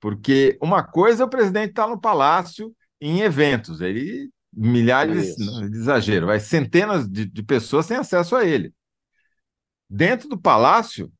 [0.00, 5.68] Porque uma coisa é o presidente estar tá no palácio em eventos, ele milhares, não,
[5.68, 8.74] de exagero, vai centenas de, de pessoas têm acesso a ele.
[9.88, 11.12] Dentro do palácio,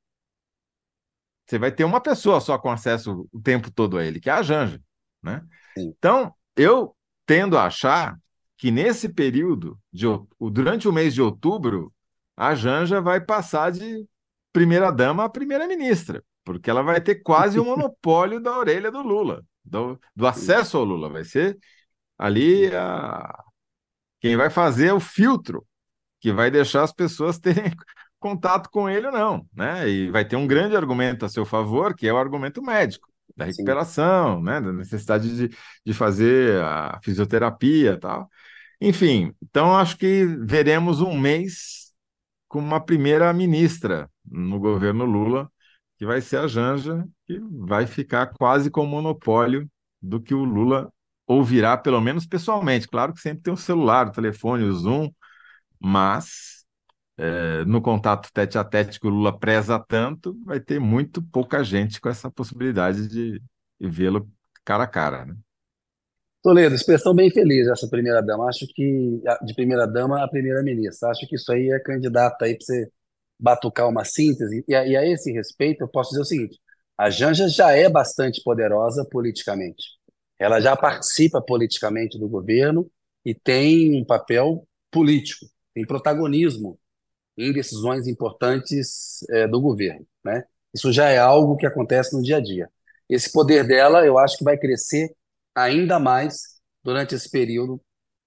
[1.50, 4.32] você vai ter uma pessoa só com acesso o tempo todo a ele, que é
[4.32, 4.80] a Janja,
[5.22, 5.42] né?
[5.76, 8.16] Então, eu tendo a achar
[8.56, 10.06] que nesse período, de,
[10.38, 11.92] durante o mês de outubro,
[12.36, 14.06] a Janja vai passar de
[14.52, 20.00] primeira-dama a primeira-ministra porque ela vai ter quase o monopólio da orelha do Lula, do,
[20.14, 21.08] do acesso ao Lula.
[21.08, 21.58] Vai ser
[22.18, 23.44] ali a...
[24.20, 25.66] quem vai fazer o filtro
[26.20, 27.72] que vai deixar as pessoas terem
[28.20, 29.88] contato com ele ou não, né?
[29.88, 33.46] E vai ter um grande argumento a seu favor, que é o argumento médico, da
[33.46, 34.44] recuperação, Sim.
[34.44, 34.60] né?
[34.60, 38.30] Da necessidade de, de fazer a fisioterapia tal.
[38.80, 41.92] Enfim, então acho que veremos um mês
[42.46, 45.50] com uma primeira ministra no governo Lula,
[45.98, 49.68] que vai ser a Janja, que vai ficar quase com o monopólio
[50.00, 50.92] do que o Lula
[51.26, 52.88] ouvirá, pelo menos pessoalmente.
[52.88, 55.10] Claro que sempre tem o celular, o telefone, o Zoom,
[55.78, 56.59] mas
[57.20, 61.62] é, no contato tete a tete que o Lula preza tanto, vai ter muito pouca
[61.62, 63.42] gente com essa possibilidade de,
[63.78, 64.26] vê-lo
[64.64, 65.26] cara a cara.
[65.26, 65.34] Né?
[66.42, 68.48] Toledo, expressão bem feliz essa primeira dama.
[68.48, 71.10] Acho que de primeira dama a primeira ministra.
[71.10, 72.90] Acho que isso aí é candidato aí para você
[73.38, 76.58] batucar uma síntese, e a, e a esse respeito eu posso dizer o seguinte:
[76.96, 79.84] a Janja já é bastante poderosa politicamente.
[80.38, 82.90] Ela já participa politicamente do governo
[83.26, 86.79] e tem um papel político, tem protagonismo
[87.40, 90.06] em decisões importantes é, do governo.
[90.24, 90.44] Né?
[90.74, 92.68] Isso já é algo que acontece no dia a dia.
[93.08, 95.14] Esse poder dela, eu acho que vai crescer
[95.54, 97.80] ainda mais durante esse período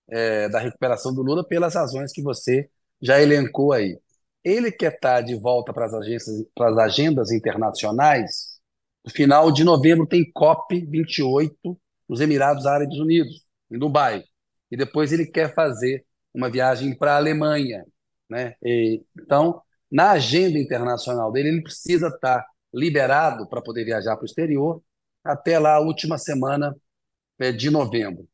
[0.10, 2.70] é, da recuperação do Lula, pelas razões que você
[3.02, 4.00] já elencou aí.
[4.44, 8.60] Ele quer estar de volta para as agências, para as agendas internacionais.
[9.06, 14.24] No final de novembro tem COP 28 nos Emirados Árabes Unidos, em Dubai.
[14.70, 17.86] E depois ele quer fazer uma viagem para a Alemanha,
[18.30, 18.56] né?
[18.64, 24.26] E, então, na agenda internacional dele, ele precisa estar liberado para poder viajar para o
[24.26, 24.82] exterior
[25.24, 26.76] até lá a última semana
[27.40, 28.28] é, de novembro.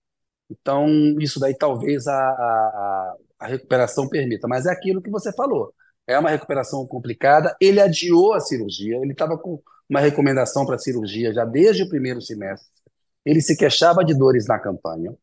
[0.49, 0.87] Então,
[1.19, 4.47] isso daí talvez a, a, a recuperação permita.
[4.47, 5.73] Mas é aquilo que você falou
[6.09, 7.55] é uma recuperação complicada.
[7.61, 12.19] Ele adiou a cirurgia, ele estava com uma recomendação para cirurgia já desde o primeiro
[12.19, 12.67] semestre.
[13.23, 15.15] Ele se queixava de dores na campanha.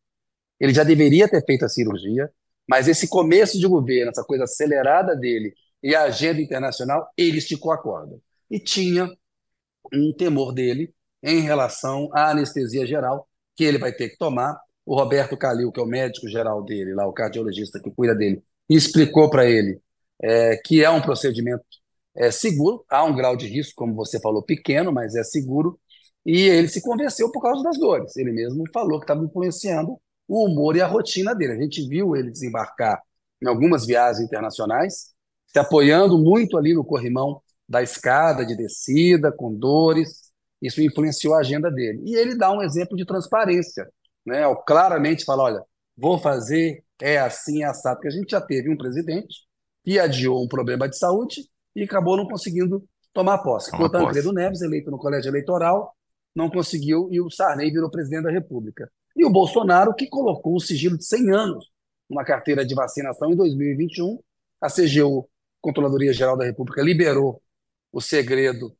[0.57, 2.31] Ele já deveria ter feito a cirurgia,
[2.69, 7.71] mas esse começo de governo, essa coisa acelerada dele e a agenda internacional, ele esticou
[7.71, 8.19] a corda.
[8.49, 9.09] E tinha
[9.93, 14.59] um temor dele em relação à anestesia geral, que ele vai ter que tomar.
[14.85, 18.41] O Roberto Calil, que é o médico geral dele, lá o cardiologista que cuida dele,
[18.69, 19.81] explicou para ele
[20.21, 21.63] é, que é um procedimento
[22.15, 25.79] é, seguro, há um grau de risco, como você falou, pequeno, mas é seguro,
[26.25, 28.15] e ele se convenceu por causa das dores.
[28.17, 31.53] Ele mesmo falou que estava influenciando o humor e a rotina dele.
[31.53, 33.01] A gente viu ele desembarcar
[33.41, 35.13] em algumas viagens internacionais,
[35.47, 40.31] se apoiando muito ali no corrimão da escada de descida, com dores.
[40.61, 42.01] Isso influenciou a agenda dele.
[42.05, 43.87] E ele dá um exemplo de transparência.
[44.25, 44.41] Né?
[44.65, 45.63] Claramente fala: olha,
[45.95, 47.97] vou fazer, é assim, é assado.
[47.97, 49.47] Porque a gente já teve um presidente
[49.85, 51.41] e adiou um problema de saúde
[51.75, 53.71] e acabou não conseguindo tomar posse.
[53.71, 55.95] Tomar o Tancredo Neves, eleito no colégio eleitoral,
[56.35, 58.91] não conseguiu e o Sarney virou presidente da República.
[59.17, 61.71] E o Bolsonaro, que colocou o sigilo de 100 anos
[62.07, 64.19] numa carteira de vacinação em 2021,
[64.61, 65.27] a CGU
[65.59, 67.41] Controladoria Geral da República liberou
[67.91, 68.75] o segredo.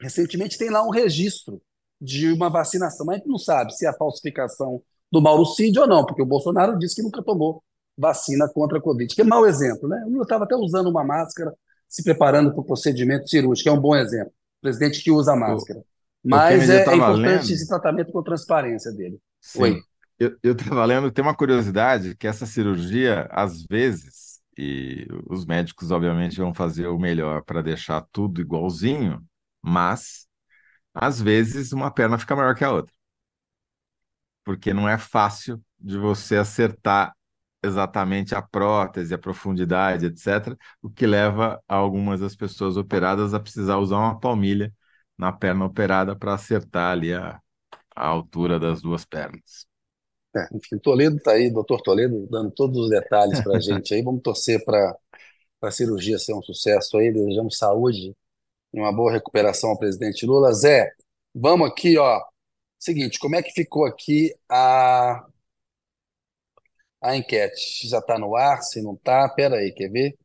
[0.00, 1.62] Recentemente tem lá um registro
[2.00, 5.78] de uma vacinação, mas a gente não sabe se é a falsificação do Mauro Cid
[5.78, 7.62] ou não, porque o Bolsonaro disse que nunca tomou
[7.96, 10.02] vacina contra a Covid, que é mau exemplo, né?
[10.06, 11.54] O Lula estava até usando uma máscara,
[11.88, 14.32] se preparando para o procedimento cirúrgico, é um bom exemplo.
[14.60, 15.84] presidente que usa máscara.
[16.24, 19.20] Mas é, é, importante esse tratamento com transparência dele.
[19.42, 19.62] Sim.
[19.62, 19.82] Oi.
[20.42, 26.36] Eu estava lendo, tem uma curiosidade, que essa cirurgia, às vezes, e os médicos, obviamente,
[26.38, 29.20] vão fazer o melhor para deixar tudo igualzinho,
[29.60, 30.28] mas,
[30.94, 32.94] às vezes, uma perna fica maior que a outra
[34.44, 37.14] porque não é fácil de você acertar
[37.62, 43.78] exatamente a prótese, a profundidade, etc., o que leva algumas das pessoas operadas a precisar
[43.78, 44.72] usar uma palmilha
[45.16, 47.40] na perna operada para acertar ali a,
[47.94, 49.66] a altura das duas pernas.
[50.34, 54.02] É, enfim, Toledo está aí, doutor Toledo, dando todos os detalhes para a gente aí.
[54.02, 54.96] Vamos torcer para
[55.60, 58.14] a cirurgia ser um sucesso aí, desejamos saúde
[58.72, 60.52] e uma boa recuperação ao presidente Lula.
[60.52, 60.90] Zé,
[61.34, 62.20] vamos aqui, ó,
[62.82, 65.24] Seguinte, como é que ficou aqui a,
[67.00, 67.86] a enquete?
[67.88, 68.60] Já está no ar?
[68.60, 69.28] Se não está?
[69.28, 70.18] Pera aí, quer ver?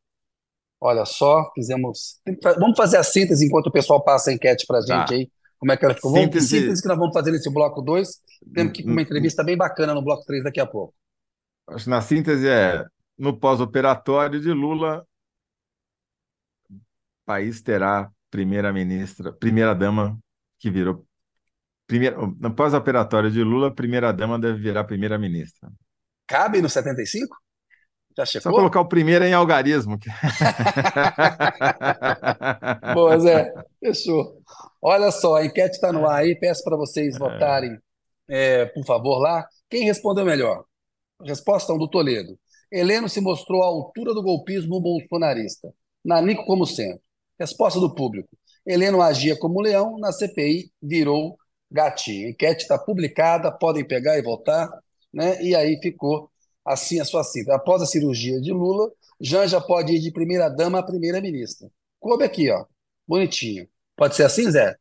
[0.80, 2.20] Olha só, fizemos.
[2.58, 5.14] Vamos fazer a síntese enquanto o pessoal passa a enquete para a gente tá.
[5.14, 5.30] aí.
[5.58, 6.12] Como é que ela ficou?
[6.12, 6.60] Vamos, síntese...
[6.60, 8.08] síntese que nós vamos fazer nesse bloco 2.
[8.54, 10.94] Temos que ir com uma entrevista bem bacana no bloco 3 daqui a pouco.
[11.68, 12.84] Acho que na síntese é:
[13.18, 15.04] no pós-operatório de Lula,
[16.70, 16.76] o
[17.26, 20.18] país terá primeira-ministra, primeira-dama
[20.58, 21.06] que virou
[21.88, 25.70] Primeira, no pós-operatório de Lula, primeira-dama deve virar primeira-ministra.
[26.26, 27.34] Cabe no 75?
[28.18, 28.50] Já chegou?
[28.50, 29.96] Só colocar o primeiro em algarismo.
[32.92, 33.54] Boa, Zé.
[33.78, 34.42] Fechou.
[34.82, 36.34] Olha só, a enquete está no ar aí.
[36.34, 37.18] Peço para vocês é.
[37.18, 37.78] votarem,
[38.28, 39.46] é, por favor, lá.
[39.70, 40.64] Quem respondeu melhor?
[41.24, 42.36] Resposta do Toledo.
[42.72, 45.72] Heleno se mostrou à altura do golpismo bolsonarista.
[46.04, 47.00] Nanico como centro.
[47.38, 48.28] Resposta do público.
[48.66, 51.38] Heleno agia como leão, na CPI virou
[51.70, 52.26] gatinho.
[52.26, 54.68] A enquete está publicada, podem pegar e votar,
[55.12, 55.40] né?
[55.40, 56.28] E aí ficou
[56.72, 57.54] assim a sua cinta.
[57.54, 61.68] Após a cirurgia de Lula, Janja pode ir de primeira-dama a primeira-ministra.
[61.98, 62.64] Coube aqui, ó.
[63.06, 63.68] Bonitinho.
[63.96, 64.76] Pode ser assim, Zé?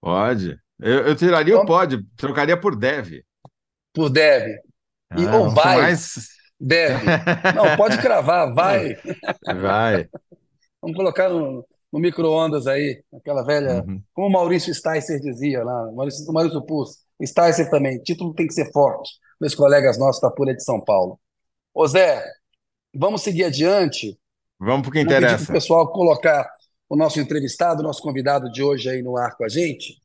[0.00, 0.58] Pode.
[0.78, 3.24] Eu, eu tiraria então, o pode, trocaria por deve.
[3.92, 4.60] Por deve.
[5.16, 5.78] E, ah, ou vai.
[5.78, 6.28] Mais...
[6.60, 7.04] Deve.
[7.54, 8.96] Não, pode cravar, vai.
[9.60, 10.08] Vai.
[10.80, 13.82] Vamos colocar no, no micro-ondas aí, aquela velha.
[13.86, 14.02] Uhum.
[14.12, 18.70] Como o Maurício Sticer dizia lá, Maurício, Maurício Pus, Sticer também, título tem que ser
[18.72, 19.10] forte.
[19.40, 21.20] Meus colegas nossos da Pura de São Paulo.
[21.74, 22.24] Ô Zé,
[22.94, 24.18] vamos seguir adiante.
[24.58, 25.44] Vamos para o que interessa.
[25.44, 26.50] Para o pessoal colocar
[26.88, 30.00] o nosso entrevistado, o nosso convidado de hoje aí no ar com a gente.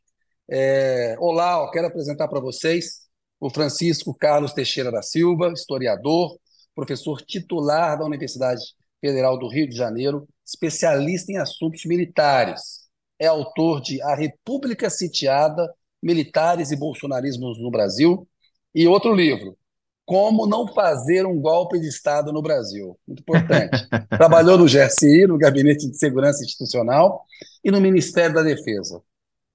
[0.49, 1.15] É...
[1.19, 3.01] Olá, quero apresentar para vocês
[3.39, 6.37] o Francisco Carlos Teixeira da Silva, historiador,
[6.75, 8.61] professor titular da Universidade
[8.99, 12.81] Federal do Rio de Janeiro, especialista em assuntos militares.
[13.17, 18.27] É autor de A República Sitiada, Militares e Bolsonarismos no Brasil,
[18.73, 19.57] e outro livro,
[20.05, 22.97] Como Não Fazer um Golpe de Estado no Brasil.
[23.07, 23.87] Muito importante.
[24.09, 27.25] Trabalhou no GSI, no Gabinete de Segurança Institucional,
[27.63, 29.01] e no Ministério da Defesa.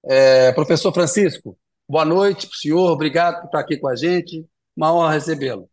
[0.04, 4.46] É, professor Francisco, boa noite para o senhor, obrigado por estar aqui com a gente,
[4.76, 5.68] uma honra recebê-lo.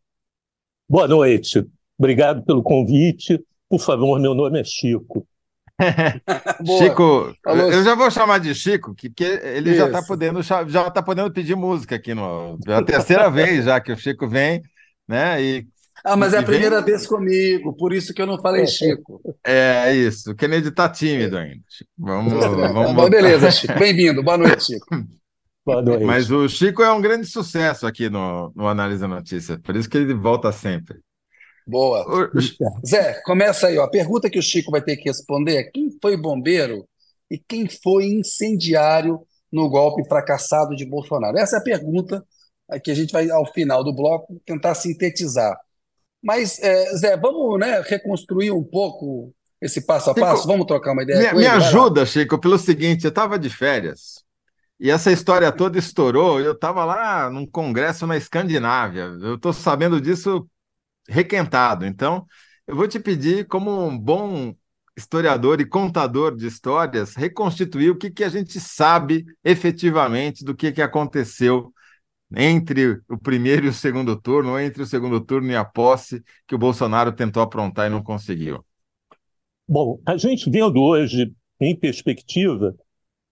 [0.89, 1.65] Boa noite,
[1.97, 3.39] obrigado pelo convite.
[3.69, 5.27] Por favor, meu nome é Chico.
[6.77, 7.71] Chico, Falou.
[7.71, 9.79] eu já vou chamar de Chico, porque ele Isso.
[9.79, 12.57] já está podendo, já tá podendo pedir música aqui no.
[12.67, 14.61] É a terceira vez já que o Chico vem,
[15.07, 15.41] né?
[15.41, 15.67] E,
[16.03, 16.85] ah, mas é a primeira vem...
[16.85, 19.21] vez comigo, por isso que eu não falei Chico.
[19.45, 20.31] É, é isso.
[20.31, 21.63] O Kennedy está tímido ainda.
[21.97, 23.77] Vamos, vamos Bom, beleza, Chico.
[23.79, 24.21] Bem-vindo.
[24.21, 24.85] Boa noite, Chico.
[25.65, 26.03] Boa noite.
[26.03, 29.97] Mas o Chico é um grande sucesso aqui no, no Analisa Notícia, por isso que
[29.97, 30.99] ele volta sempre.
[31.65, 32.31] Boa.
[32.85, 33.77] Zé, começa aí.
[33.77, 33.83] Ó.
[33.83, 36.87] A pergunta que o Chico vai ter que responder é quem foi bombeiro
[37.29, 41.37] e quem foi incendiário no golpe fracassado de Bolsonaro?
[41.37, 42.23] Essa é a pergunta
[42.83, 45.55] que a gente vai, ao final do bloco, tentar sintetizar.
[46.21, 50.37] Mas, é, Zé, vamos né, reconstruir um pouco esse passo a passo?
[50.37, 51.37] Chico, vamos trocar uma ideia me, ele?
[51.37, 54.23] Me ajuda, Chico, pelo seguinte, eu estava de férias
[54.79, 56.41] e essa história toda estourou.
[56.41, 59.03] Eu estava lá num congresso na Escandinávia.
[59.21, 60.45] Eu estou sabendo disso
[61.07, 61.85] requentado.
[61.85, 62.25] Então,
[62.67, 64.55] eu vou te pedir, como um bom
[64.95, 70.71] historiador e contador de histórias, reconstituir o que, que a gente sabe efetivamente do que,
[70.71, 71.73] que aconteceu
[72.35, 76.23] entre o primeiro e o segundo turno, ou entre o segundo turno e a posse
[76.47, 78.63] que o Bolsonaro tentou aprontar e não conseguiu.
[79.67, 82.75] Bom, a gente vendo hoje em perspectiva,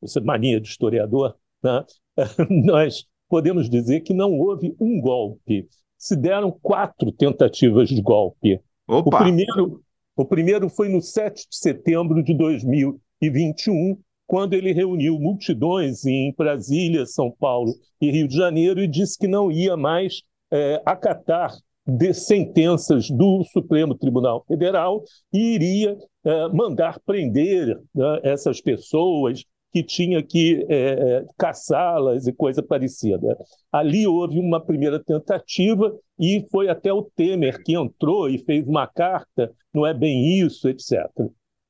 [0.02, 1.86] essa mania de historiador, né?
[2.66, 5.68] nós podemos dizer que não houve um golpe
[6.02, 8.60] se deram quatro tentativas de golpe.
[8.88, 9.18] Opa.
[9.18, 9.84] O primeiro,
[10.16, 17.06] O primeiro foi no 7 de setembro de 2021, quando ele reuniu multidões em Brasília,
[17.06, 17.72] São Paulo
[18.02, 21.54] e Rio de Janeiro e disse que não ia mais é, acatar
[21.86, 29.82] de sentenças do Supremo Tribunal Federal e iria é, mandar prender né, essas pessoas que
[29.82, 33.38] tinha que é, é, caçá-las e coisa parecida.
[33.72, 38.86] Ali houve uma primeira tentativa e foi até o Temer que entrou e fez uma
[38.86, 41.08] carta, não é bem isso, etc.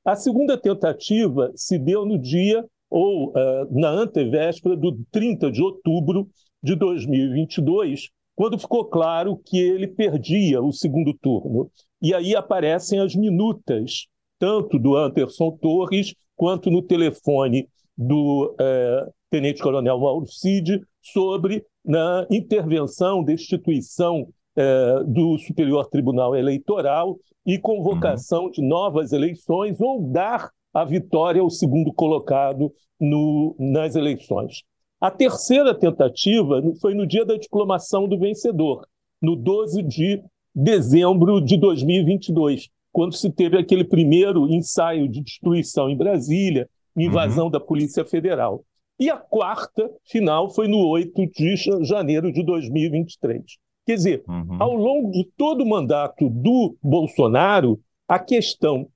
[0.04, 3.32] A segunda tentativa se deu no dia ou uh,
[3.70, 6.28] na antevéspera do 30 de outubro
[6.62, 11.70] de 2022, quando ficou claro que ele perdia o segundo turno.
[12.02, 14.06] E aí aparecem as minutas,
[14.38, 23.24] tanto do Anderson Torres quanto no telefone do é, tenente-coronel Mauro Cid sobre na intervenção,
[23.24, 28.50] destituição é, do Superior Tribunal Eleitoral e convocação uhum.
[28.50, 34.62] de novas eleições ou dar a vitória ao segundo colocado no, nas eleições.
[35.00, 38.86] A terceira tentativa foi no dia da diplomação do vencedor,
[39.20, 40.22] no 12 de
[40.54, 47.50] dezembro de 2022, quando se teve aquele primeiro ensaio de destruição em Brasília, invasão uhum.
[47.50, 48.64] da Polícia Federal.
[48.98, 53.42] E a quarta final foi no 8 de janeiro de 2023.
[53.84, 54.62] Quer dizer, uhum.
[54.62, 58.88] ao longo de todo o mandato do Bolsonaro, a questão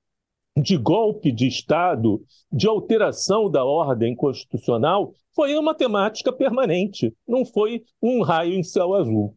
[0.57, 7.83] de golpe de Estado, de alteração da ordem constitucional, foi uma temática permanente, não foi
[8.01, 9.37] um raio em céu azul.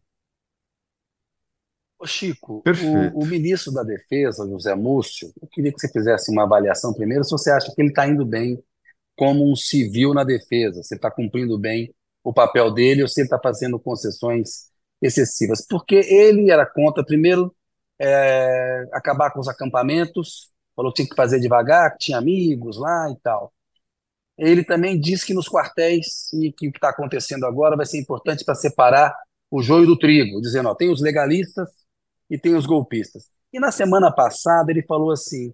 [1.99, 6.43] Ô Chico, o, o, ministro da Defesa, José Múcio, eu queria que você fizesse uma
[6.43, 8.57] avaliação primeiro se você acha que ele está indo bem
[9.17, 11.93] como um civil na defesa, se está cumprindo bem
[12.23, 14.69] o papel dele ou se ele está fazendo concessões
[15.01, 15.65] excessivas.
[15.67, 17.53] Porque ele era contra, primeiro,
[17.99, 23.11] é, acabar com os acampamentos, falou que tinha que fazer devagar, que tinha amigos lá
[23.11, 23.53] e tal.
[24.37, 27.99] Ele também disse que nos quartéis, e que o que está acontecendo agora vai ser
[27.99, 29.13] importante para separar
[29.51, 31.67] o joio do trigo, dizendo, ó, tem os legalistas
[32.29, 33.29] e tem os golpistas.
[33.51, 35.53] E na semana passada ele falou assim: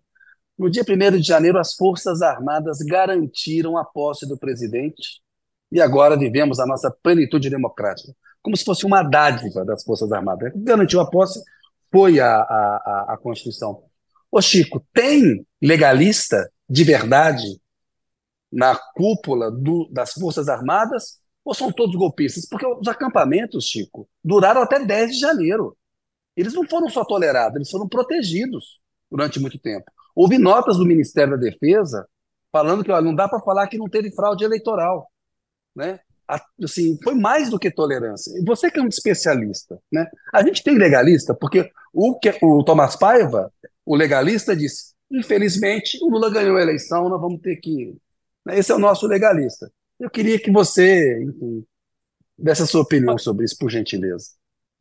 [0.57, 5.21] no dia 1 de janeiro, as Forças Armadas garantiram a posse do presidente
[5.71, 8.13] e agora vivemos a nossa plenitude democrática.
[8.41, 10.53] Como se fosse uma dádiva das Forças Armadas.
[10.55, 11.41] Garantiu a posse,
[11.91, 13.83] foi a, a, a Constituição.
[14.31, 17.59] Ô Chico, tem legalista de verdade
[18.51, 22.47] na cúpula do, das Forças Armadas ou são todos golpistas?
[22.47, 25.77] Porque os acampamentos, Chico, duraram até 10 de janeiro.
[26.35, 28.79] Eles não foram só tolerados, eles foram protegidos
[29.09, 29.91] durante muito tempo.
[30.15, 32.07] Houve notas do Ministério da Defesa
[32.51, 35.11] falando que não dá para falar que não teve fraude eleitoral.
[35.75, 35.99] Né?
[36.63, 38.31] Assim, foi mais do que tolerância.
[38.39, 40.09] E você que é um especialista, né?
[40.33, 43.51] a gente tem legalista, porque o, o Tomás Paiva,
[43.85, 47.95] o legalista, disse: infelizmente, o Lula ganhou a eleição, nós vamos ter que.
[48.45, 48.57] Né?
[48.57, 49.69] Esse é o nosso legalista.
[49.99, 51.65] Eu queria que você, enfim,
[52.37, 54.31] desse a sua opinião sobre isso, por gentileza.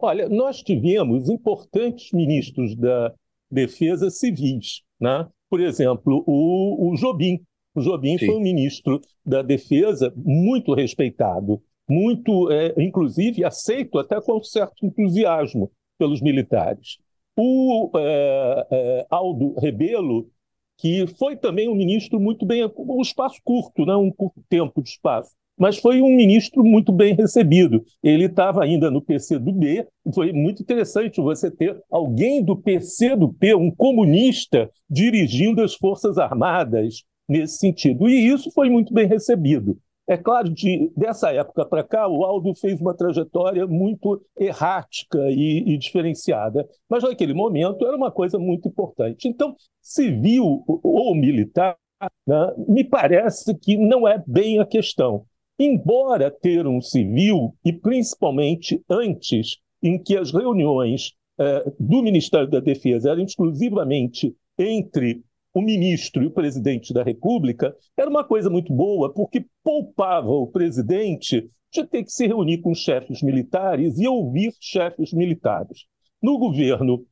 [0.04, 3.10] Olha, nós tivemos importantes ministros da
[3.50, 5.26] Defesa civis, né?
[5.48, 7.40] Por exemplo, o, o Jobim.
[7.74, 8.26] O Jobim Sim.
[8.26, 15.72] foi um ministro da Defesa muito respeitado, muito, é, inclusive, aceito até com certo entusiasmo
[15.96, 16.98] pelos militares.
[17.34, 20.28] O é, é, Aldo Rebelo,
[20.76, 23.96] que foi também um ministro muito bem, um espaço curto, né?
[23.96, 27.84] um curto tempo de espaço, mas foi um ministro muito bem recebido.
[28.02, 34.70] Ele estava ainda no PCdoB, foi muito interessante você ter alguém do PCdoB, um comunista,
[34.88, 38.08] dirigindo as Forças Armadas nesse sentido.
[38.08, 39.78] E isso foi muito bem recebido.
[40.06, 45.64] É claro, de, dessa época para cá, o Aldo fez uma trajetória muito errática e,
[45.66, 49.26] e, diferenciada, mas naquele momento era uma coisa muito importante.
[49.26, 51.78] Então, civil ou militar,
[52.26, 55.24] né, me parece que não é bem a questão.
[55.58, 62.60] Embora ter um civil, e principalmente antes, em que as reuniões eh, do Ministério da
[62.60, 68.72] Defesa eram exclusivamente entre o ministro e o presidente da República, era uma coisa muito
[68.72, 74.52] boa, porque poupava o presidente de ter que se reunir com chefes militares e ouvir
[74.60, 75.84] chefes militares.
[76.20, 77.06] No governo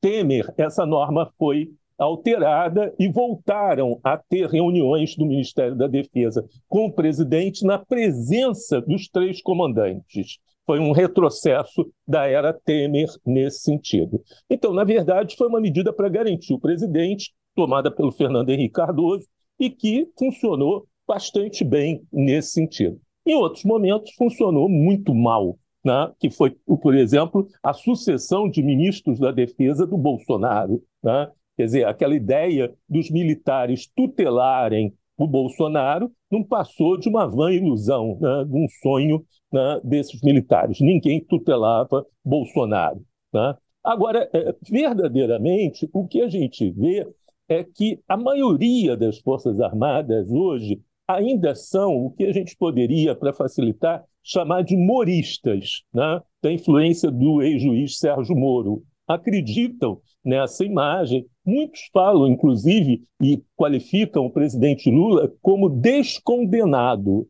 [0.00, 6.86] Temer, essa norma foi alterada e voltaram a ter reuniões do Ministério da Defesa com
[6.86, 10.38] o presidente na presença dos três comandantes.
[10.64, 14.22] Foi um retrocesso da era Temer nesse sentido.
[14.48, 19.26] Então, na verdade, foi uma medida para garantir o presidente, tomada pelo Fernando Henrique Cardoso,
[19.58, 23.00] e que funcionou bastante bem nesse sentido.
[23.26, 26.10] Em outros momentos, funcionou muito mal, né?
[26.18, 31.28] que foi, por exemplo, a sucessão de ministros da Defesa do Bolsonaro, né?
[31.56, 38.18] Quer dizer, aquela ideia dos militares tutelarem o Bolsonaro não passou de uma vã ilusão,
[38.20, 40.80] né, de um sonho né, desses militares.
[40.80, 43.00] Ninguém tutelava Bolsonaro.
[43.32, 43.54] Né?
[43.84, 47.06] Agora, é, verdadeiramente, o que a gente vê
[47.48, 53.14] é que a maioria das Forças Armadas hoje ainda são o que a gente poderia,
[53.14, 56.20] para facilitar, chamar de moristas, né?
[56.40, 58.82] da influência do ex-juiz Sérgio Moro.
[59.06, 61.26] Acreditam nessa imagem.
[61.44, 67.28] Muitos falam, inclusive, e qualificam o presidente Lula como descondenado.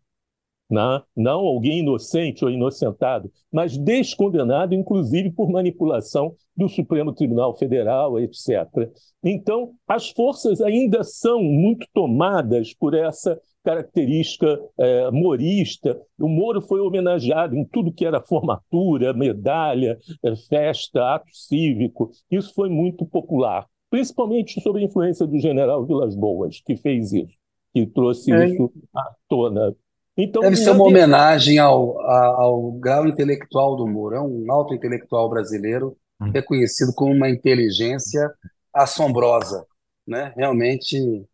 [0.70, 1.02] Né?
[1.14, 8.90] Não alguém inocente ou inocentado, mas descondenado, inclusive, por manipulação do Supremo Tribunal Federal, etc.
[9.22, 16.00] Então, as forças ainda são muito tomadas por essa característica é, morista.
[16.18, 22.10] O Moro foi homenageado em tudo que era formatura, medalha, é, festa, ato cívico.
[22.30, 27.36] Isso foi muito popular, principalmente sob a influência do general Vilas Boas, que fez isso,
[27.74, 28.48] que trouxe é.
[28.48, 29.76] isso à tona.
[30.16, 34.16] Então, Deve ser uma homenagem ao, ao grau intelectual do Moro.
[34.16, 36.30] É um alto intelectual brasileiro hum.
[36.30, 38.32] reconhecido como uma inteligência
[38.72, 39.66] assombrosa.
[40.06, 40.32] Né?
[40.36, 41.26] Realmente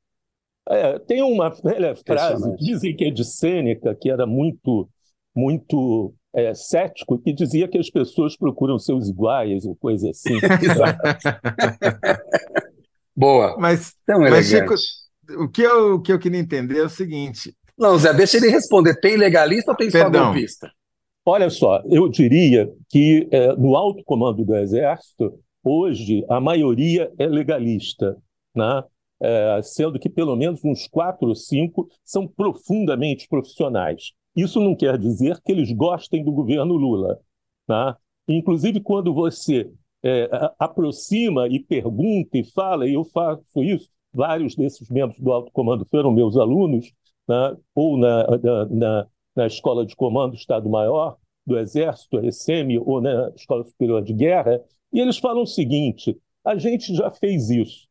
[0.68, 4.88] é, tem uma velha frase, dizem que é de Sêneca, que era muito,
[5.34, 10.39] muito é, cético, que dizia que as pessoas procuram seus iguais ou coisa assim.
[13.16, 13.57] Boa.
[13.59, 14.74] Mas, mas Chico,
[15.43, 17.55] o que, eu, o que eu queria entender é o seguinte.
[17.76, 19.01] Não, Zé, deixa ele responder.
[19.01, 20.20] Tem legalista ou tem Perdão.
[20.20, 20.70] só golpista?
[21.24, 27.26] Olha só, eu diria que é, no alto comando do Exército, hoje, a maioria é
[27.26, 28.16] legalista.
[28.55, 28.83] Né?
[29.20, 34.12] é, sendo que pelo menos uns quatro ou cinco são profundamente profissionais.
[34.39, 37.18] Isso não quer dizer que eles gostem do governo Lula.
[37.66, 37.99] Tá?
[38.28, 39.68] Inclusive, quando você
[40.01, 40.30] é,
[40.61, 45.84] aproxima e pergunta e fala, e eu faço isso, vários desses membros do alto comando
[45.84, 46.93] foram meus alunos,
[47.28, 47.57] né?
[47.74, 48.26] ou na,
[48.70, 54.62] na, na, Escola de Comando Estado-Maior do Exército, ESEMI, ou na Escola Superior de Guerra,
[54.93, 57.89] e eles falam o seguinte: a gente já fez isso.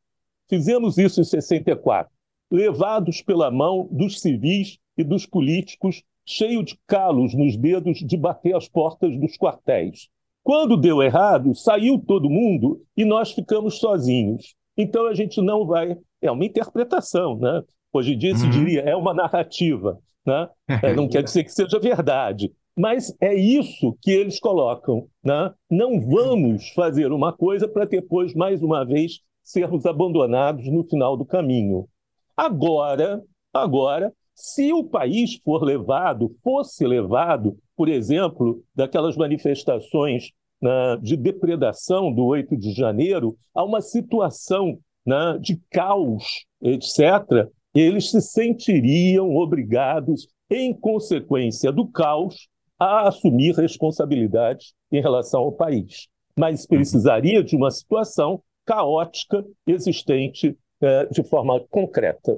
[0.47, 2.09] Fizemos isso em 64,
[2.49, 8.53] levados pela mão dos civis e dos políticos, cheio de calos nos dedos de bater
[8.55, 10.09] as portas dos quartéis.
[10.43, 14.53] Quando deu errado, saiu todo mundo e nós ficamos sozinhos.
[14.77, 15.97] Então a gente não vai.
[16.21, 17.61] É uma interpretação, né?
[17.93, 18.51] Hoje em dia se uhum.
[18.51, 20.49] diria é uma narrativa, né?
[20.83, 25.51] É, não quer dizer que seja verdade, mas é isso que eles colocam, né?
[25.69, 31.25] Não vamos fazer uma coisa para depois mais uma vez sermos abandonados no final do
[31.25, 31.87] caminho.
[32.35, 33.23] Agora,
[33.53, 40.29] agora, se o país for levado, fosse levado, por exemplo, daquelas manifestações
[40.61, 48.11] né, de depredação do 8 de janeiro, a uma situação né, de caos, etc., eles
[48.11, 52.47] se sentiriam obrigados, em consequência do caos,
[52.79, 56.07] a assumir responsabilidades em relação ao país.
[56.37, 62.37] Mas precisaria de uma situação caótica existente é, de forma concreta.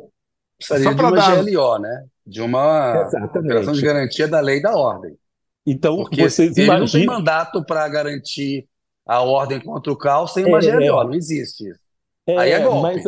[0.59, 1.43] Precisaria de uma dar...
[1.43, 2.05] GLO, né?
[2.27, 3.39] De uma Exatamente.
[3.39, 5.17] operação de garantia da lei e da ordem.
[5.65, 6.85] Então, Porque vocês ele imaginam...
[6.85, 8.67] não tem mandato para garantir
[9.05, 11.79] a ordem contra o caos sem uma é, GLO, não existe isso.
[12.27, 12.81] É, aí é golpe.
[12.81, 13.03] Mas,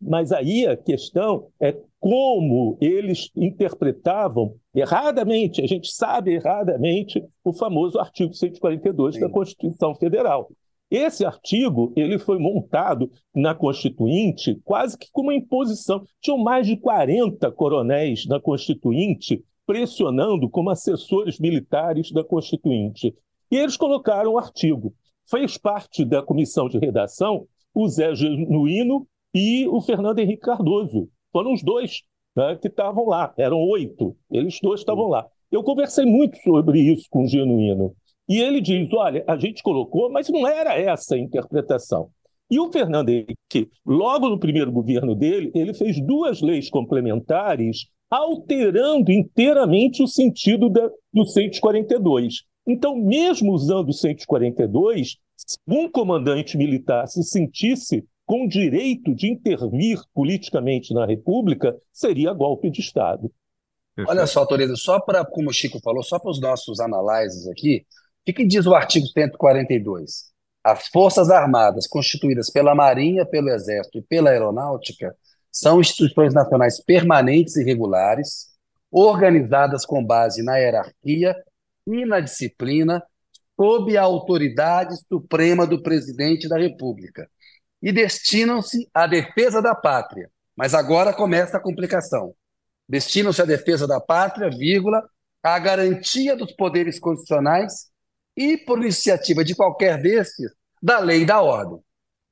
[0.00, 7.98] mas aí a questão é como eles interpretavam erradamente, a gente sabe erradamente, o famoso
[7.98, 9.20] artigo 142 Sim.
[9.22, 10.50] da Constituição Federal.
[10.96, 16.04] Esse artigo ele foi montado na Constituinte quase que como uma imposição.
[16.20, 23.12] Tinham mais de 40 coronéis na Constituinte pressionando como assessores militares da Constituinte.
[23.50, 24.94] E eles colocaram o artigo.
[25.28, 31.08] Fez parte da comissão de redação o Zé Genuíno e o Fernando Henrique Cardoso.
[31.32, 32.02] Foram os dois
[32.36, 33.34] né, que estavam lá.
[33.36, 34.16] Eram oito.
[34.30, 35.26] Eles dois estavam lá.
[35.50, 37.96] Eu conversei muito sobre isso com o Genuíno.
[38.28, 42.10] E ele diz: olha, a gente colocou, mas não era essa a interpretação.
[42.50, 49.10] E o Fernando Henrique, logo no primeiro governo dele, ele fez duas leis complementares alterando
[49.10, 52.44] inteiramente o sentido da, do 142.
[52.66, 60.00] Então, mesmo usando o 142, se um comandante militar se sentisse com direito de intervir
[60.14, 63.30] politicamente na República, seria golpe de Estado.
[64.06, 67.84] Olha só, Toledo, só para, como o Chico falou, só para os nossos análises aqui,
[68.32, 70.32] o que diz o artigo 142?
[70.62, 75.14] As Forças Armadas, constituídas pela Marinha, pelo Exército e pela Aeronáutica,
[75.52, 78.46] são instituições nacionais permanentes e regulares,
[78.90, 81.36] organizadas com base na hierarquia
[81.86, 83.02] e na disciplina,
[83.60, 87.28] sob a autoridade suprema do presidente da República.
[87.82, 90.30] e destinam-se à defesa da pátria.
[90.56, 92.34] Mas agora começa a complicação.
[92.88, 95.06] Destinam-se à defesa da pátria, vírgula,
[95.42, 97.92] à garantia dos poderes constitucionais
[98.36, 100.50] e, por iniciativa de qualquer desses,
[100.82, 101.78] da lei e da ordem.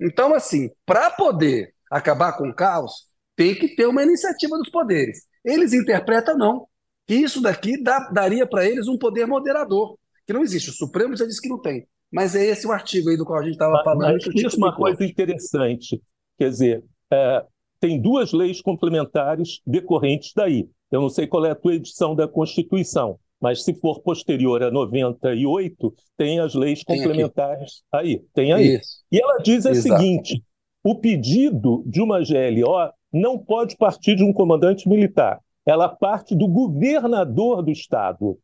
[0.00, 5.26] Então, assim, para poder acabar com o caos, tem que ter uma iniciativa dos poderes.
[5.44, 6.66] Eles interpretam não,
[7.06, 9.96] que isso daqui dá, daria para eles um poder moderador,
[10.26, 10.70] que não existe.
[10.70, 11.86] O Supremo já disse que não tem.
[12.10, 14.12] Mas é esse o artigo aí do qual a gente estava falando.
[14.12, 16.02] Mas isso é uma coisa interessante.
[16.38, 17.44] Quer dizer, é,
[17.80, 20.68] tem duas leis complementares decorrentes daí.
[20.90, 24.70] Eu não sei qual é a tua edição da Constituição, mas se for posterior a
[24.70, 28.06] 98, tem as leis tem complementares aqui.
[28.06, 28.22] aí.
[28.32, 28.76] Tem aí.
[28.76, 29.02] Isso.
[29.10, 30.40] E ela diz o seguinte:
[30.84, 35.40] o pedido de uma GLO não pode partir de um comandante militar.
[35.66, 38.38] Ela parte do governador do Estado,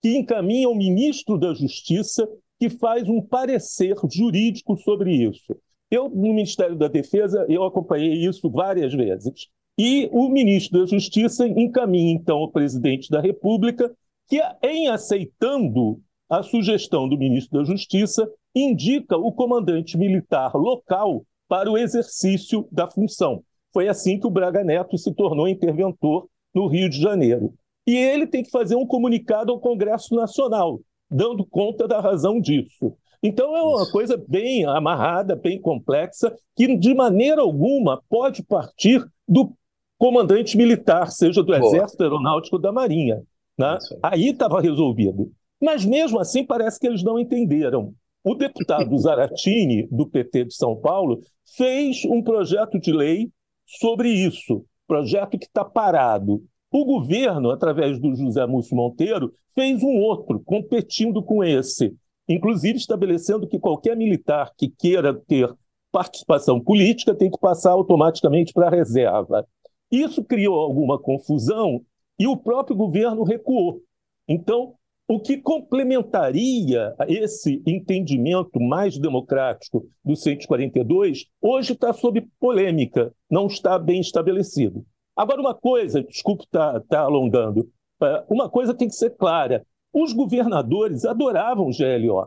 [0.00, 2.28] que encaminha ao ministro da Justiça,
[2.60, 5.56] que faz um parecer jurídico sobre isso.
[5.90, 9.48] Eu, no Ministério da Defesa, eu acompanhei isso várias vezes.
[9.76, 13.92] E o ministro da Justiça encaminha, então, ao presidente da República,
[14.28, 21.70] que, em aceitando a sugestão do ministro da Justiça, indica o comandante militar local para
[21.70, 23.42] o exercício da função.
[23.72, 27.52] Foi assim que o Braga Neto se tornou interventor no Rio de Janeiro.
[27.86, 32.96] E ele tem que fazer um comunicado ao Congresso Nacional, dando conta da razão disso.
[33.22, 39.52] Então é uma coisa bem amarrada, bem complexa, que de maneira alguma pode partir do
[39.98, 41.54] comandante militar, seja do.
[41.54, 43.22] Exército Aeronáutico ou da Marinha.
[43.58, 43.78] Né?
[44.02, 45.30] Aí estava resolvido.
[45.60, 47.94] Mas mesmo assim parece que eles não entenderam.
[48.22, 51.20] O deputado Zaratini, do PT de São Paulo,
[51.56, 53.30] fez um projeto de lei
[53.66, 56.42] sobre isso, projeto que está parado.
[56.70, 61.94] O governo, através do José Múcio Monteiro, fez um outro, competindo com esse,
[62.28, 65.48] inclusive estabelecendo que qualquer militar que queira ter
[65.92, 69.46] participação política tem que passar automaticamente para a reserva.
[69.90, 71.80] Isso criou alguma confusão
[72.18, 73.80] e o próprio governo recuou.
[74.28, 74.74] Então,
[75.06, 83.78] o que complementaria esse entendimento mais democrático do 142, hoje está sob polêmica, não está
[83.78, 84.84] bem estabelecido.
[85.14, 87.68] Agora, uma coisa, desculpe estar tá, tá alongando,
[88.02, 92.26] é, uma coisa tem que ser clara: os governadores adoravam GLO.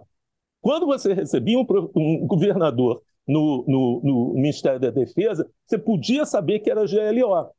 [0.62, 1.66] Quando você recebia um,
[1.96, 7.50] um governador no, no, no Ministério da Defesa, você podia saber que era GLO.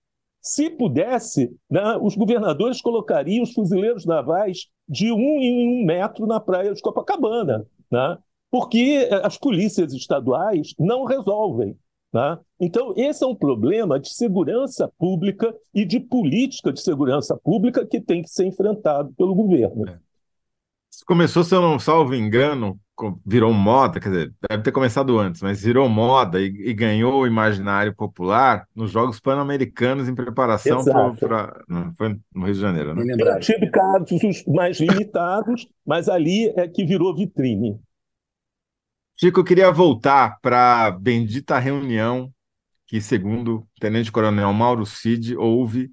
[0.48, 6.40] Se pudesse, né, os governadores colocariam os fuzileiros navais de um em um metro na
[6.40, 8.16] praia de Copacabana, né?
[8.50, 11.76] porque as polícias estaduais não resolvem.
[12.10, 12.38] Né?
[12.58, 18.00] Então, esse é um problema de segurança pública e de política de segurança pública que
[18.00, 19.86] tem que ser enfrentado pelo governo.
[19.86, 19.98] É.
[21.06, 22.80] Começou, se eu não salvo engano,
[23.24, 27.26] virou moda, quer dizer, deve ter começado antes, mas virou moda e, e ganhou o
[27.26, 31.64] imaginário popular nos Jogos Pan-Americanos em preparação para.
[31.96, 33.14] Foi no Rio de Janeiro, né?
[33.18, 37.78] Eu tive casos mais limitados, mas ali é que virou vitrine.
[39.16, 42.32] Chico, eu queria voltar para a bendita reunião
[42.86, 45.90] que, segundo o Tenente-Coronel Mauro Cid, houve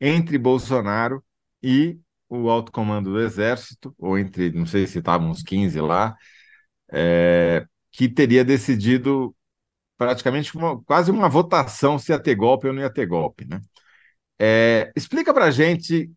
[0.00, 1.22] entre Bolsonaro
[1.62, 1.98] e
[2.28, 6.16] o alto comando do Exército, ou entre, não sei se estavam uns 15 lá,
[6.92, 9.34] é, que teria decidido
[9.96, 13.46] praticamente uma, quase uma votação se ia ter golpe ou não ia ter golpe.
[13.46, 13.60] Né?
[14.38, 16.10] É, explica para a gente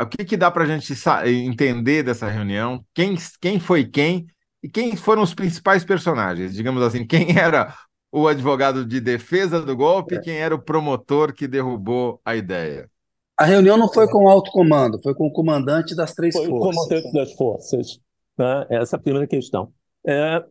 [0.00, 0.92] o que, que dá para a gente
[1.26, 4.26] entender dessa reunião, quem, quem foi quem
[4.62, 7.74] e quem foram os principais personagens, digamos assim, quem era
[8.12, 10.20] o advogado de defesa do golpe e é.
[10.20, 12.88] quem era o promotor que derrubou a ideia.
[13.36, 16.46] A reunião não foi com o alto comando, foi com o comandante das três foi
[16.46, 16.76] forças.
[16.76, 18.00] O comandante das forças.
[18.36, 18.66] Né?
[18.70, 19.72] Essa é a primeira questão.
[20.06, 20.44] É,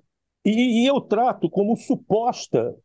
[0.46, 2.76] e, e, eu trato como suposta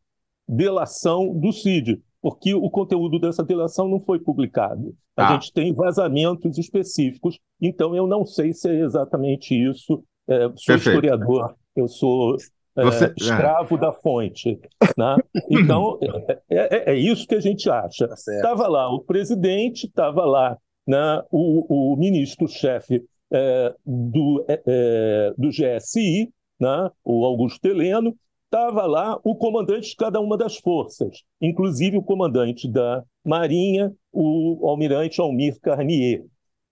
[0.47, 4.95] delação do CID, porque o conteúdo dessa delação não foi publicado.
[5.15, 5.33] A ah.
[5.33, 10.03] gente tem vazamentos específicos, então eu não sei se é exatamente isso.
[10.27, 10.89] É, sou Perfeito.
[10.89, 12.35] historiador, eu sou
[12.79, 13.05] é, Você...
[13.05, 13.13] É.
[13.17, 14.59] escravo da fonte.
[14.97, 15.15] Né?
[15.49, 18.05] Então, é, é, é, isso que a gente acha.
[18.05, 25.49] Estava tá lá o presidente, estava lá né, o, o ministro-chefe é, do, é, do
[25.49, 28.15] GSI, né, o Augusto Heleno,
[28.45, 34.67] estava lá o comandante de cada uma das forças, inclusive o comandante da Marinha, o
[34.67, 36.25] almirante Almir Carnier,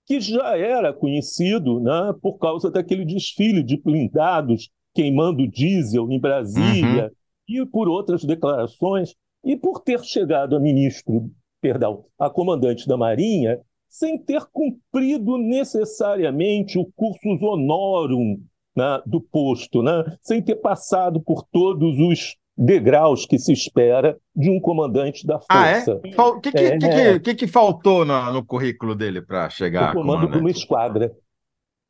[0.05, 7.05] que já era conhecido né, por causa daquele desfile de blindados queimando diesel em Brasília
[7.05, 7.64] uhum.
[7.64, 11.30] e por outras declarações, e por ter chegado a ministro,
[11.62, 18.41] perdão, a comandante da Marinha, sem ter cumprido necessariamente o cursus honorum
[18.75, 24.49] né, do posto, né, sem ter passado por todos os degraus que se espera de
[24.49, 26.01] um comandante da força.
[26.03, 26.21] Ah, é?
[26.21, 29.91] O que, que, é, que, que, que, faltou no, no currículo dele para chegar?
[29.91, 31.15] O comando de uma esquadra.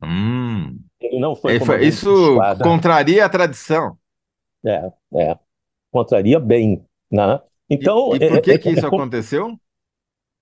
[0.03, 0.77] Hum.
[0.99, 3.97] Ele não foi, foi Isso contraria a tradição.
[4.65, 5.39] É, é.
[5.91, 6.83] Contraria bem.
[7.09, 7.39] Né?
[7.69, 9.57] Então, e, e por que, é, que isso é, aconteceu?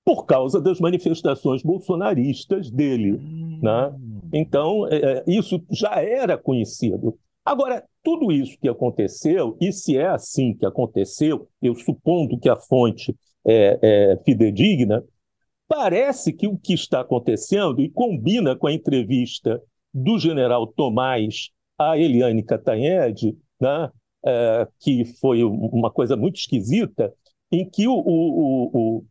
[0.05, 3.13] Por causa das manifestações bolsonaristas dele.
[3.13, 3.59] Hum.
[3.61, 3.93] Né?
[4.31, 7.17] Então, é, isso já era conhecido.
[7.43, 12.55] Agora, tudo isso que aconteceu, e se é assim que aconteceu, eu supondo que a
[12.55, 15.03] fonte é, é fidedigna,
[15.67, 19.61] parece que o que está acontecendo, e combina com a entrevista
[19.93, 23.89] do general Tomás a Eliane Catanhede, né,
[24.25, 27.13] é, que foi uma coisa muito esquisita,
[27.51, 29.05] em que o, o, o,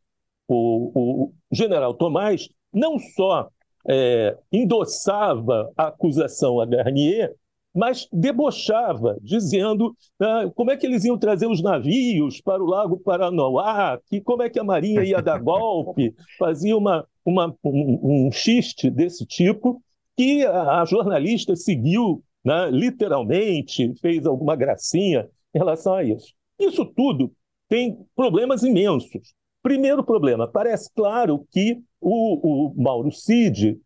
[0.48, 3.48] o general Tomás não só
[3.88, 7.34] é, endossava a acusação a Garnier,
[7.74, 13.00] mas debochava, dizendo ah, como é que eles iam trazer os navios para o Lago
[13.00, 18.32] Paranoá, que como é que a Marinha ia dar golpe, fazia uma, uma um, um
[18.32, 19.82] xiste desse tipo,
[20.16, 26.32] que a, a jornalista seguiu né, literalmente, fez alguma gracinha em relação a isso.
[26.60, 27.32] Isso tudo
[27.68, 29.34] tem problemas imensos.
[29.64, 33.80] Primeiro problema, parece claro que o, o Mauro Cid,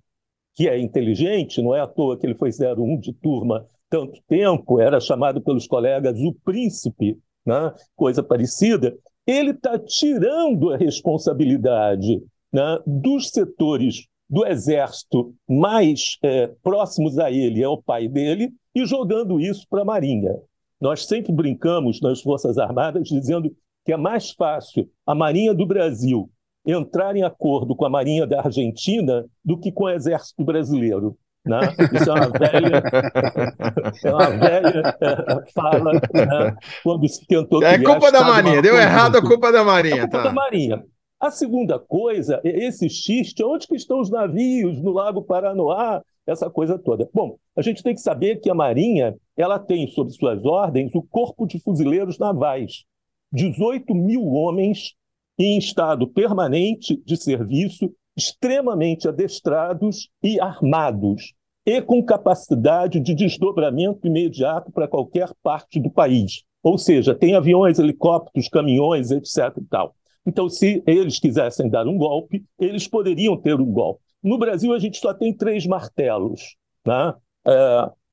[0.56, 4.80] que é inteligente, não é à toa que ele foi 01 de turma tanto tempo,
[4.80, 7.16] era chamado pelos colegas o príncipe,
[7.46, 7.72] né?
[7.94, 8.92] coisa parecida,
[9.24, 17.62] ele está tirando a responsabilidade né, dos setores do exército mais é, próximos a ele,
[17.62, 20.34] é o pai dele, e jogando isso para a Marinha.
[20.80, 23.54] Nós sempre brincamos nas Forças Armadas dizendo
[23.88, 26.28] que é mais fácil a Marinha do Brasil
[26.66, 31.16] entrar em acordo com a Marinha da Argentina do que com o Exército Brasileiro.
[31.42, 31.60] Né?
[31.94, 32.82] Isso é uma velha,
[34.04, 36.56] é uma velha é, fala né?
[36.82, 37.64] quando se tentou.
[37.64, 39.94] É culpa da Marinha, deu errado a culpa da Marinha.
[39.94, 40.24] É culpa tá.
[40.24, 40.84] da Marinha.
[41.18, 46.50] A segunda coisa é esse xiste, onde que estão os navios no Lago Paranoá, essa
[46.50, 47.08] coisa toda.
[47.14, 51.02] Bom, a gente tem que saber que a Marinha ela tem sob suas ordens o
[51.02, 52.84] Corpo de Fuzileiros Navais,
[53.32, 54.94] 18 mil homens
[55.38, 64.72] em estado permanente de serviço, extremamente adestrados e armados e com capacidade de desdobramento imediato
[64.72, 66.42] para qualquer parte do país.
[66.62, 69.56] Ou seja, tem aviões, helicópteros, caminhões, etc.
[69.58, 69.94] E tal.
[70.26, 74.00] Então, se eles quisessem dar um golpe, eles poderiam ter um golpe.
[74.22, 76.56] No Brasil, a gente só tem três martelos.
[76.86, 77.14] Né?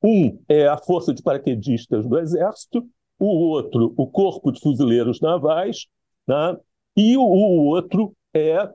[0.04, 2.86] Um é a Força de Paraquedistas do Exército,
[3.20, 5.86] o outro, o Corpo de Fuzileiros Navais,
[6.28, 6.58] né?
[6.96, 8.70] e o, o outro é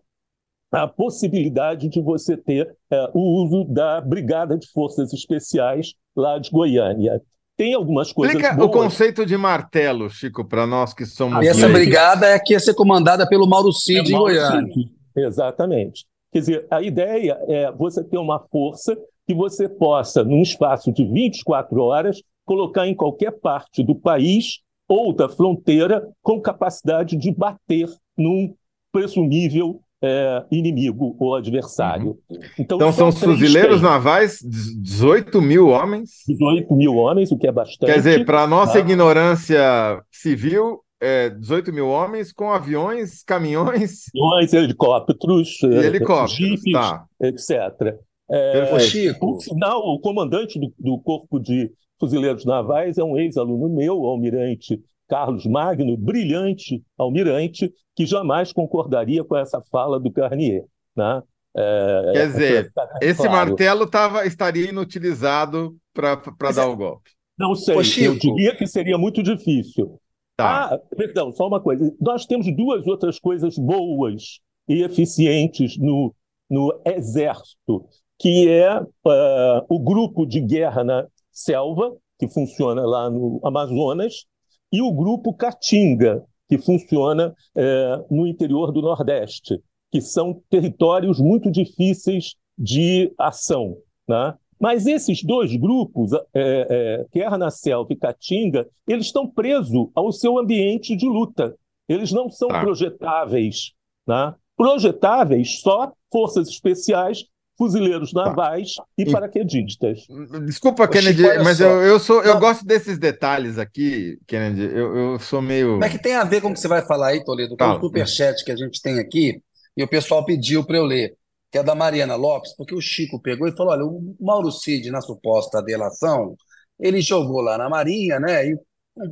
[0.73, 6.51] a possibilidade de você ter é, o uso da Brigada de Forças Especiais lá de
[6.51, 7.21] Goiânia.
[7.57, 8.35] Tem algumas coisas.
[8.35, 8.69] Explica boas.
[8.69, 11.45] o conceito de martelo, Chico, para nós que somos.
[11.45, 14.73] E essa brigada é que ia ser comandada pelo Mauro Cid é em Goiânia.
[14.73, 14.91] Cid.
[15.17, 16.07] Exatamente.
[16.33, 21.05] Quer dizer, a ideia é você ter uma força que você possa, num espaço de
[21.05, 27.89] 24 horas, colocar em qualquer parte do país ou da fronteira com capacidade de bater
[28.19, 28.53] num
[28.91, 32.19] presumível é, inimigo ou adversário.
[32.29, 32.39] Uhum.
[32.59, 36.25] Então, então são, são fuzileiros navais, 18 mil homens?
[36.27, 37.89] 18 mil homens, o que é bastante.
[37.89, 38.81] Quer dizer, para a nossa tá?
[38.81, 44.07] ignorância civil, é, 18 mil homens com aviões, caminhões.
[44.13, 47.05] Aviões, helicópteros, e é, helicópteros jipes, tá.
[47.23, 47.97] etc.
[48.29, 49.35] É, Chico.
[49.35, 51.71] Por sinal, o comandante do, do Corpo de
[52.01, 59.23] Fuzileiros Navais é um ex-aluno meu, o almirante Carlos Magno, brilhante almirante, que jamais concordaria
[59.23, 60.65] com essa fala do Carnier.
[60.97, 61.23] Né?
[61.57, 62.73] É, Quer dizer,
[63.03, 63.33] esse claro.
[63.33, 66.15] martelo tava, estaria inutilizado para
[66.55, 67.11] dar é, o golpe.
[67.37, 70.01] Não sei, Ô, eu diria que seria muito difícil.
[70.37, 70.75] Tá.
[70.75, 71.93] Ah, perdão, só uma coisa.
[72.01, 76.15] Nós temos duas outras coisas boas e eficientes no,
[76.49, 77.85] no Exército,
[78.19, 81.07] que é uh, o grupo de guerra na
[81.43, 84.25] selva, que funciona lá no Amazonas,
[84.73, 89.61] e o grupo Caatinga, que funciona é, no interior do Nordeste,
[89.91, 93.77] que são territórios muito difíceis de ação.
[94.09, 94.35] Né?
[94.61, 100.95] Mas esses dois grupos, é, é, Selva e Caatinga, eles estão presos ao seu ambiente
[100.95, 101.57] de luta.
[101.89, 102.61] Eles não são tá.
[102.61, 103.73] projetáveis.
[104.07, 104.35] Né?
[104.57, 107.25] Projetáveis só forças especiais
[107.61, 108.25] fuzileiros tá.
[108.25, 108.85] navais tá.
[108.97, 110.07] e, paraquedistas.
[110.47, 114.63] Desculpa, Kennedy, mas eu, eu, sou, eu gosto desses detalhes aqui, Kennedy.
[114.63, 115.73] Eu, eu sou meio.
[115.73, 117.51] Como é que tem a ver com o que você vai falar aí, Toledo?
[117.51, 117.77] Com tá.
[117.77, 119.43] o superchat que a gente tem aqui,
[119.77, 121.15] e o pessoal pediu para eu ler,
[121.53, 124.91] que é da Mariana Lopes, porque o Chico pegou e falou: olha, o Mauro Cid,
[124.91, 126.35] na suposta delação,
[126.79, 128.47] ele jogou lá na Marinha, né?
[128.49, 128.59] E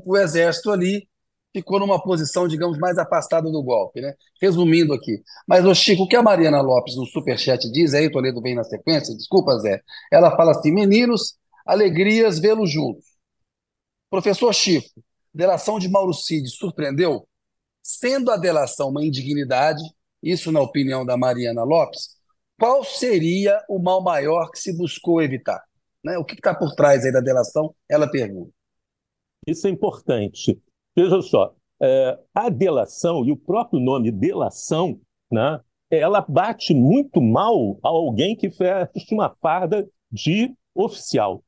[0.07, 1.07] o Exército ali
[1.53, 4.15] ficou numa posição, digamos, mais afastada do golpe, né?
[4.41, 5.23] Resumindo aqui.
[5.47, 8.65] Mas, ô Chico, o que a Mariana Lopes no Superchat diz, aí Toledo vem na
[8.65, 9.83] sequência, desculpa, Zé,
[10.13, 13.05] ela fala assim, meninos, alegrias vê-lo juntos.
[14.11, 14.89] Professor Chico,
[15.35, 17.27] delação de Mauro Cid surpreendeu?
[17.83, 19.83] Sendo a delação uma indignidade,
[20.23, 22.17] isso na opinião da Mariana Lopes,
[22.59, 25.63] qual seria o mal maior que se buscou evitar?
[26.05, 26.19] Né?
[26.19, 27.75] O que está por trás aí da delação?
[27.89, 28.53] Ela pergunta.
[29.47, 30.61] Isso é importante.
[30.99, 34.99] Veja só, é, a delação e o próprio nome delação,
[35.31, 41.41] né, ela bate muito mal a alguém que veste uma farda de oficial.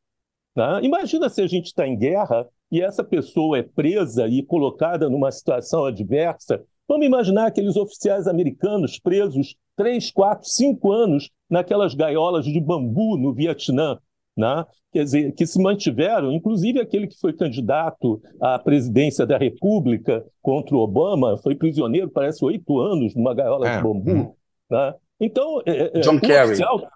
[0.54, 0.82] Né?
[0.84, 5.32] Imagina se a gente está em guerra e essa pessoa é presa e colocada numa
[5.32, 6.62] situação adversa.
[6.86, 13.34] Vamos imaginar aqueles oficiais americanos presos três, quatro, cinco anos naquelas gaiolas de bambu no
[13.34, 13.98] Vietnã
[14.36, 14.64] né?
[14.92, 20.74] quer dizer, que se mantiveram, inclusive aquele que foi candidato à presidência da República contra
[20.74, 23.76] o Obama, foi prisioneiro, parece, oito anos numa gaiola é.
[23.76, 24.10] de bambu.
[24.10, 24.34] Hum.
[24.70, 24.94] Né?
[25.20, 26.48] Então, é, é John Kerry.
[26.48, 26.88] Oficial...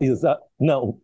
[0.00, 0.38] Exa...
[0.58, 0.98] Não,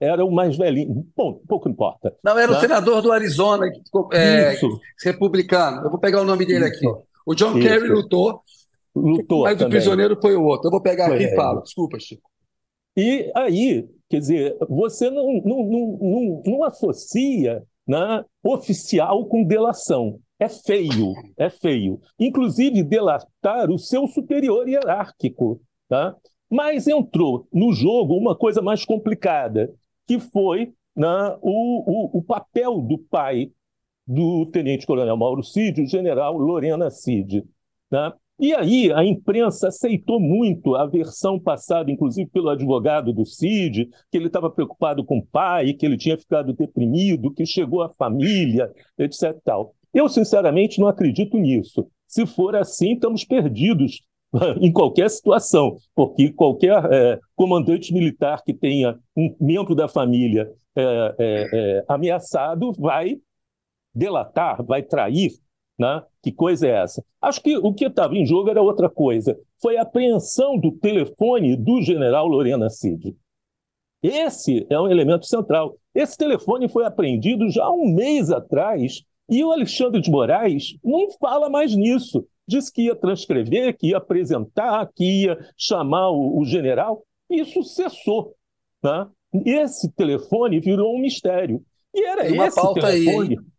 [0.00, 1.06] era o mais velhinho.
[1.16, 2.14] Bom, pouco importa.
[2.22, 2.58] Não, era né?
[2.58, 3.66] o senador do Arizona,
[4.12, 4.56] é,
[5.04, 5.82] republicano.
[5.82, 6.88] Eu vou pegar o nome dele Isso.
[6.88, 7.02] aqui.
[7.26, 7.68] O John Isso.
[7.68, 8.42] Kerry lutou,
[8.94, 9.66] lutou mas também.
[9.66, 10.68] o prisioneiro foi o outro.
[10.68, 11.62] Eu vou pegar foi aqui e falo.
[11.62, 12.28] Desculpa, Chico.
[12.96, 20.20] E aí, quer dizer, você não, não, não, não, não associa né, oficial com delação.
[20.38, 22.00] É feio, é feio.
[22.18, 25.60] Inclusive, delatar o seu superior hierárquico.
[25.88, 26.14] Tá?
[26.48, 29.72] Mas entrou no jogo uma coisa mais complicada,
[30.06, 33.50] que foi né, o, o, o papel do pai
[34.06, 37.44] do tenente-coronel Mauro Cid, o general Lorena Cid.
[37.90, 38.12] Né?
[38.38, 44.16] E aí a imprensa aceitou muito a versão passada, inclusive pelo advogado do Cid, que
[44.16, 48.70] ele estava preocupado com o pai, que ele tinha ficado deprimido, que chegou a família,
[48.98, 49.36] etc.
[49.44, 49.74] Tal.
[49.92, 51.86] Eu, sinceramente, não acredito nisso.
[52.08, 54.02] Se for assim, estamos perdidos
[54.60, 60.82] em qualquer situação, porque qualquer é, comandante militar que tenha um membro da família é,
[60.82, 63.16] é, é ameaçado vai
[63.94, 65.30] delatar, vai trair,
[65.78, 66.02] né?
[66.22, 67.04] Que coisa é essa?
[67.20, 69.38] Acho que o que estava em jogo era outra coisa.
[69.60, 73.16] Foi a apreensão do telefone do general Lorena Cid.
[74.02, 75.76] Esse é um elemento central.
[75.94, 81.10] Esse telefone foi apreendido já há um mês atrás e o Alexandre de Moraes não
[81.12, 82.26] fala mais nisso.
[82.46, 87.02] Diz que ia transcrever, que ia apresentar, que ia chamar o, o general.
[87.30, 88.34] Isso cessou.
[88.82, 89.08] Né?
[89.46, 91.64] Esse telefone virou um mistério.
[91.94, 93.38] E era Tem esse telefone.
[93.38, 93.53] Aí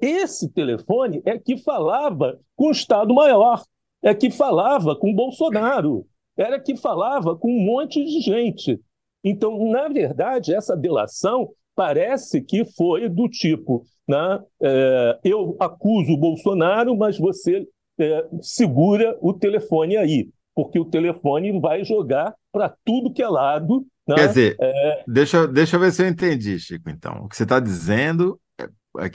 [0.00, 3.62] esse telefone é que falava com o Estado-Maior,
[4.02, 6.06] é que falava com Bolsonaro,
[6.36, 8.80] era que falava com um monte de gente.
[9.22, 16.18] Então, na verdade, essa delação parece que foi do tipo: né, é, eu acuso o
[16.18, 17.66] Bolsonaro, mas você
[17.98, 23.86] é, segura o telefone aí, porque o telefone vai jogar para tudo que é lado.
[24.06, 25.04] Né, Quer dizer, é...
[25.08, 27.24] deixa, deixa eu ver se eu entendi, Chico, então.
[27.24, 28.38] O que você está dizendo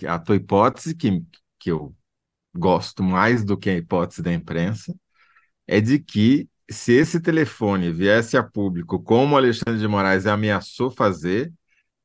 [0.07, 1.23] a tua hipótese, que,
[1.59, 1.95] que eu
[2.53, 4.95] gosto mais do que a hipótese da imprensa,
[5.67, 11.51] é de que se esse telefone viesse a público, como Alexandre de Moraes ameaçou fazer,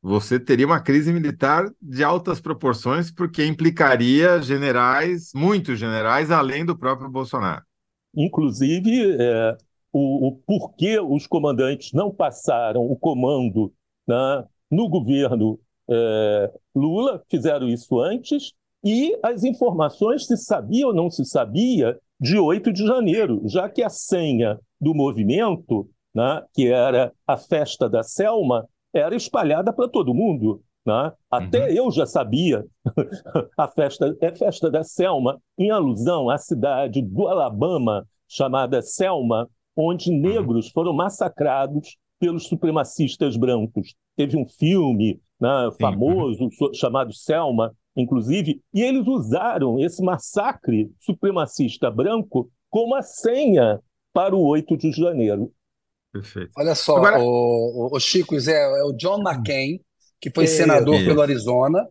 [0.00, 6.76] você teria uma crise militar de altas proporções, porque implicaria generais, muitos generais, além do
[6.76, 7.64] próprio Bolsonaro.
[8.14, 9.56] Inclusive, é,
[9.92, 13.72] o, o porquê os comandantes não passaram o comando
[14.06, 15.58] né, no governo
[15.90, 22.38] é, Lula, fizeram isso antes, e as informações se sabia ou não se sabia de
[22.38, 28.02] 8 de janeiro, já que a senha do movimento, né, que era a festa da
[28.02, 30.62] Selma, era espalhada para todo mundo.
[30.86, 31.12] Né?
[31.30, 31.70] Até uhum.
[31.70, 32.64] eu já sabia
[33.56, 40.10] a festa é festa da Selma, em alusão à cidade do Alabama chamada Selma, onde
[40.10, 40.20] uhum.
[40.20, 43.94] negros foram massacrados pelos supremacistas brancos.
[44.16, 52.50] Teve um filme né, famoso chamado Selma, inclusive, e eles usaram esse massacre supremacista branco
[52.70, 53.80] como a senha
[54.12, 55.52] para o 8 de janeiro.
[56.12, 56.50] Perfeito.
[56.56, 57.18] Olha só, Agora...
[57.20, 59.80] o, o, Chico, Zé, é o John McCain,
[60.20, 61.86] que foi é, senador pelo Arizona,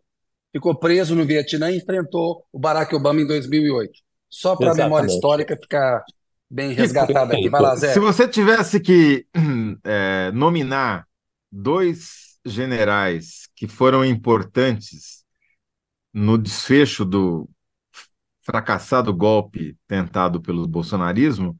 [0.51, 3.91] ficou preso no Vietnã e enfrentou o Barack Obama em 2008.
[4.29, 6.03] Só para a memória histórica ficar
[6.49, 7.49] bem resgatada aqui.
[7.49, 7.93] Vai lá, Zé.
[7.93, 9.25] Se você tivesse que
[9.83, 11.07] é, nominar
[11.51, 15.23] dois generais que foram importantes
[16.13, 17.49] no desfecho do
[18.41, 21.55] fracassado golpe tentado pelo bolsonarismo,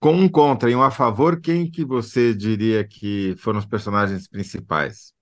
[0.00, 4.28] com um contra e um a favor, quem que você diria que foram os personagens
[4.28, 5.12] principais?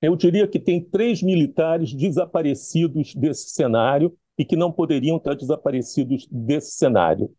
[0.00, 6.28] Eu diria que tem três militares desaparecidos desse cenário e que não poderiam estar desaparecidos
[6.30, 7.34] desse cenário.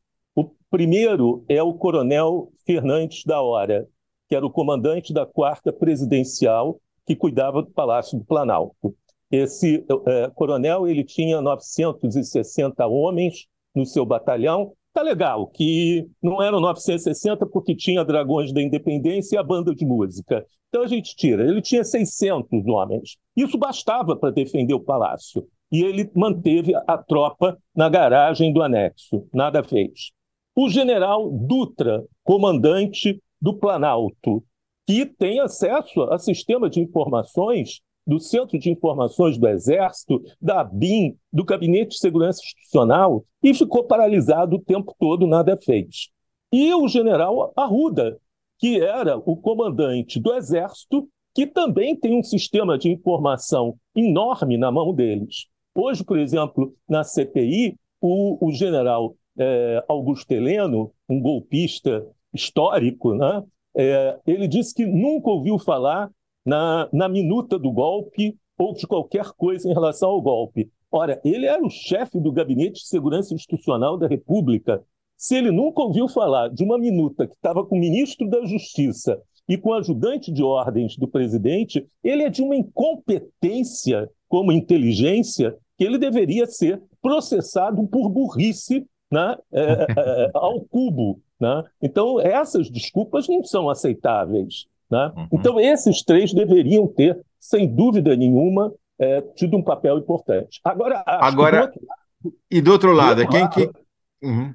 [0.70, 3.88] Primeiro é o coronel Fernandes da Hora,
[4.28, 8.94] que era o comandante da quarta presidencial que cuidava do Palácio do Planalto.
[9.32, 14.74] Esse é, coronel ele tinha 960 homens no seu batalhão.
[14.94, 19.86] Tá legal que não eram 960 porque tinha Dragões da Independência e a banda de
[19.86, 20.46] música.
[20.68, 21.48] Então a gente tira.
[21.48, 23.16] Ele tinha 600 homens.
[23.36, 25.48] Isso bastava para defender o palácio.
[25.72, 29.28] E ele manteve a tropa na garagem do anexo.
[29.34, 30.12] Nada fez.
[30.60, 34.44] O general Dutra, comandante do Planalto,
[34.88, 41.16] que tem acesso a sistema de informações do Centro de Informações do Exército, da BIM,
[41.32, 46.10] do Gabinete de Segurança Institucional, e ficou paralisado o tempo todo, nada fez.
[46.52, 48.18] E o general Arruda,
[48.58, 54.72] que era o comandante do Exército, que também tem um sistema de informação enorme na
[54.72, 55.46] mão deles.
[55.76, 63.44] Hoje, por exemplo, na CPI, o, o general é, Augusto Heleno, um golpista histórico, né,
[63.76, 66.10] é, ele disse que nunca ouviu falar
[66.46, 70.72] na, na minuta do golpe ou de qualquer coisa em relação ao golpe.
[70.92, 74.82] Ora, ele era o chefe do Gabinete de Segurança Institucional da República.
[75.16, 79.22] Se ele nunca ouviu falar de uma minuta que estava com o ministro da Justiça
[79.48, 85.56] e com o ajudante de ordens do presidente, ele é de uma incompetência como inteligência
[85.78, 91.22] que ele deveria ser processado por burrice né, é, é, ao cubo.
[91.40, 91.64] Né?
[91.82, 94.66] Então, essas desculpas não são aceitáveis.
[94.90, 95.12] Né?
[95.16, 95.28] Uhum.
[95.34, 100.60] Então, esses três deveriam ter, sem dúvida nenhuma, é, tido um papel importante.
[100.64, 104.26] Agora, Agora do lado, e do outro lado, do outro quem lado, que.
[104.26, 104.54] Uhum.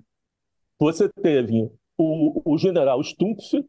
[0.81, 3.65] Você teve o, o general Stumpf,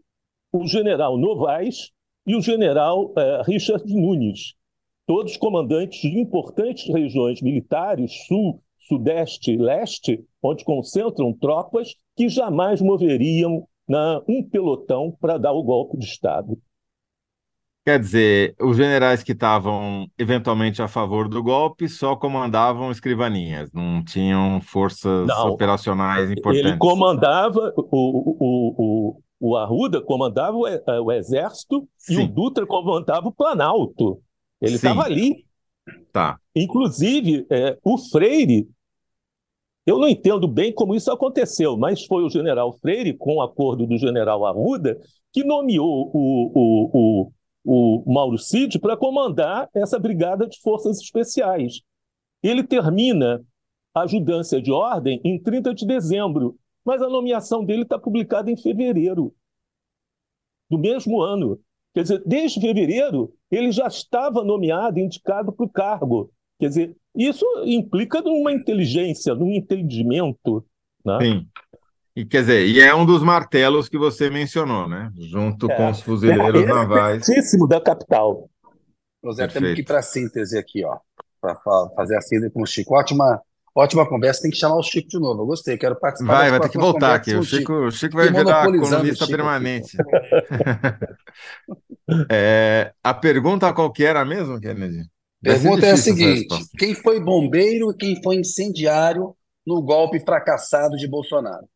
[0.51, 1.91] o general Novaes
[2.25, 4.55] e o general é, Richard Nunes,
[5.05, 12.81] todos comandantes de importantes regiões militares, sul, sudeste e leste, onde concentram tropas que jamais
[12.81, 16.57] moveriam na, um pelotão para dar o golpe de Estado.
[17.85, 24.01] Quer dizer, os generais que estavam eventualmente a favor do golpe só comandavam escrivaninhas, não
[24.01, 26.65] tinham forças não, operacionais importantes.
[26.65, 27.83] Ele comandava, o,
[28.39, 32.13] o, o, o Arruda comandava o, o exército Sim.
[32.13, 34.21] e o Dutra comandava o Planalto.
[34.61, 35.45] Ele estava ali.
[36.11, 36.39] Tá.
[36.55, 38.67] Inclusive, é, o Freire
[39.85, 43.85] eu não entendo bem como isso aconteceu, mas foi o general Freire, com o acordo
[43.85, 44.97] do general Arruda,
[45.31, 47.31] que nomeou o, o,
[47.65, 51.81] o, o Mauro Cid para comandar essa brigada de forças especiais.
[52.41, 53.43] Ele termina
[53.93, 58.57] a ajudância de ordem em 30 de dezembro, mas a nomeação dele está publicada em
[58.57, 59.35] fevereiro
[60.69, 61.59] do mesmo ano.
[61.93, 66.31] Quer dizer, desde fevereiro, ele já estava nomeado, indicado para o cargo.
[66.59, 70.65] Quer dizer, isso implica numa inteligência, num entendimento.
[71.05, 71.17] Né?
[71.21, 71.47] Sim.
[72.15, 75.11] E quer dizer, e é um dos martelos que você mencionou, né?
[75.17, 77.25] Junto é, com os fuzileiros é, navais.
[77.67, 78.49] da capital.
[79.23, 80.97] José, temos que ir para a síntese aqui, ó.
[81.41, 81.55] Para
[81.95, 82.95] fazer a síntese com o Chico.
[82.95, 83.41] Ótima,
[83.75, 85.41] ótima conversa, tem que chamar o Chico de novo.
[85.41, 86.37] Eu gostei, quero participar.
[86.37, 87.33] Vai, vai ter que voltar aqui.
[87.35, 89.97] O Chico, o Chico vai virar colunista permanente.
[92.29, 95.05] é, a pergunta qual que era mesmo, Kennedy?
[95.41, 96.47] Pergunta é a seguinte:
[96.77, 99.35] quem foi bombeiro e quem foi incendiário
[99.65, 101.67] no golpe fracassado de Bolsonaro?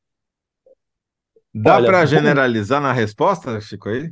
[1.53, 4.11] Dá para generalizar na resposta, Chico aí?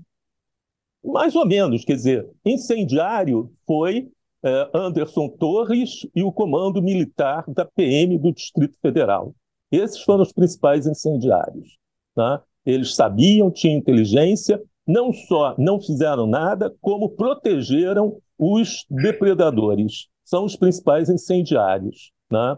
[1.04, 4.10] Mais ou menos, quer dizer, incendiário foi
[4.44, 9.36] é, Anderson Torres e o comando militar da PM do Distrito Federal.
[9.72, 11.78] Esses foram os principais incendiários.
[12.16, 12.42] Tá?
[12.66, 20.56] Eles sabiam, tinham inteligência, não só não fizeram nada, como protegeram os depredadores são os
[20.56, 22.12] principais incendiários.
[22.30, 22.58] Né?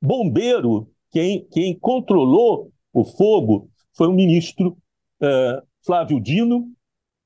[0.00, 4.76] Bombeiro, quem, quem controlou o fogo foi o ministro
[5.22, 6.70] uh, Flávio Dino,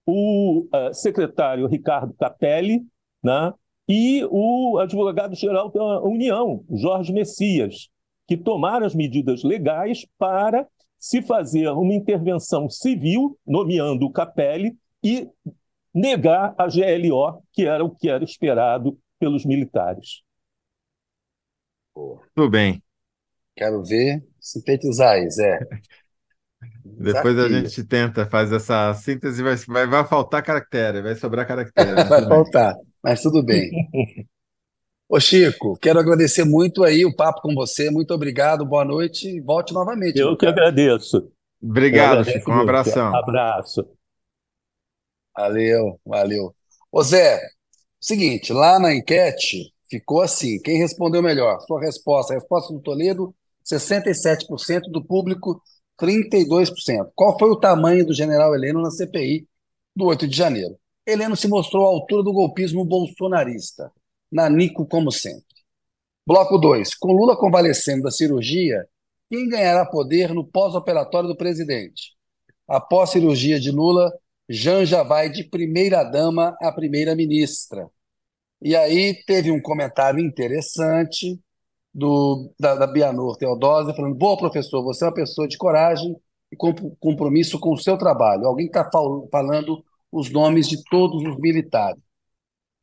[0.07, 2.83] o uh, secretário Ricardo Capelli
[3.23, 3.53] né?
[3.89, 7.89] e o advogado-geral da União, Jorge Messias,
[8.27, 10.67] que tomaram as medidas legais para
[11.03, 15.29] se fazer uma intervenção civil, nomeando o Capelli, e
[15.93, 20.23] negar a GLO, que era o que era esperado pelos militares.
[21.93, 22.81] Tudo bem.
[23.57, 25.59] Quero ver sintetizar, Zé.
[26.85, 31.95] Depois a gente tenta, faz essa síntese, vai, vai, vai faltar caractere, vai sobrar caractere.
[31.95, 33.71] vai faltar, mas tudo bem.
[35.15, 39.41] Ô Chico, quero agradecer muito aí o papo com você, muito obrigado, boa noite e
[39.43, 40.19] volte novamente.
[40.19, 41.31] Eu que agradeço.
[41.63, 43.15] Obrigado, Chico, um abração.
[43.15, 43.87] Abraço.
[45.37, 46.55] Valeu, valeu.
[46.91, 47.43] Ô Zé,
[48.01, 50.59] seguinte, lá na enquete Ficou assim.
[50.63, 51.61] Quem respondeu melhor?
[51.67, 52.33] Sua resposta.
[52.33, 55.61] A resposta do Toledo, 67% do público,
[56.01, 57.11] 32%.
[57.15, 59.47] Qual foi o tamanho do general Heleno na CPI
[59.95, 60.79] do 8 de janeiro?
[61.07, 63.93] Heleno se mostrou à altura do golpismo bolsonarista.
[64.33, 65.45] Nanico, como sempre.
[66.27, 66.95] Bloco 2.
[66.95, 68.87] Com Lula convalescendo da cirurgia,
[69.29, 72.15] quem ganhará poder no pós-operatório do presidente?
[72.67, 74.11] Após cirurgia de Lula,
[74.49, 77.89] Janja vai de primeira-dama a primeira-ministra.
[78.61, 81.39] E aí teve um comentário interessante
[81.93, 86.17] do, da, da Bianor Teodósia, falando: Boa, professor, você é uma pessoa de coragem
[86.51, 86.57] e
[87.01, 88.47] compromisso com o seu trabalho.
[88.47, 92.01] Alguém está fal falando os nomes de todos os militares.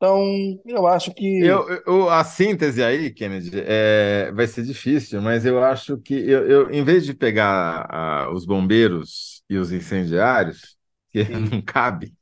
[0.00, 1.44] Então, eu acho que.
[1.44, 6.46] Eu, eu, a síntese aí, Kennedy, é, vai ser difícil, mas eu acho que, eu,
[6.48, 10.76] eu em vez de pegar a, os bombeiros e os incendiários,
[11.10, 11.32] que Sim.
[11.50, 12.14] não cabe,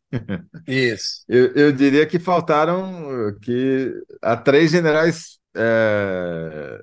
[0.67, 1.27] isso.
[1.29, 6.83] eu, eu diria que faltaram que há três generais é,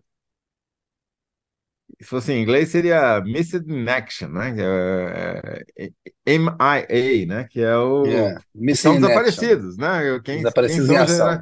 [2.02, 4.56] se fosse em inglês, seria Missed in Action, né?
[4.58, 5.90] É, é,
[6.26, 7.48] é MIA, né?
[7.50, 8.06] Que é o.
[8.06, 8.42] Yeah.
[8.76, 10.20] São desaparecidos, né?
[10.24, 11.42] Quem, desaparecidos quem em ação.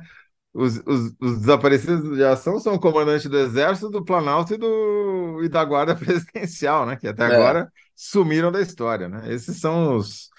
[0.53, 5.41] Os, os, os, desaparecidos de ação são o comandante do Exército, do Planalto e, do,
[5.43, 6.95] e da Guarda Presidencial, né?
[6.95, 7.25] Que até é.
[7.25, 9.33] agora sumiram da história, né?
[9.33, 10.29] Esses são os.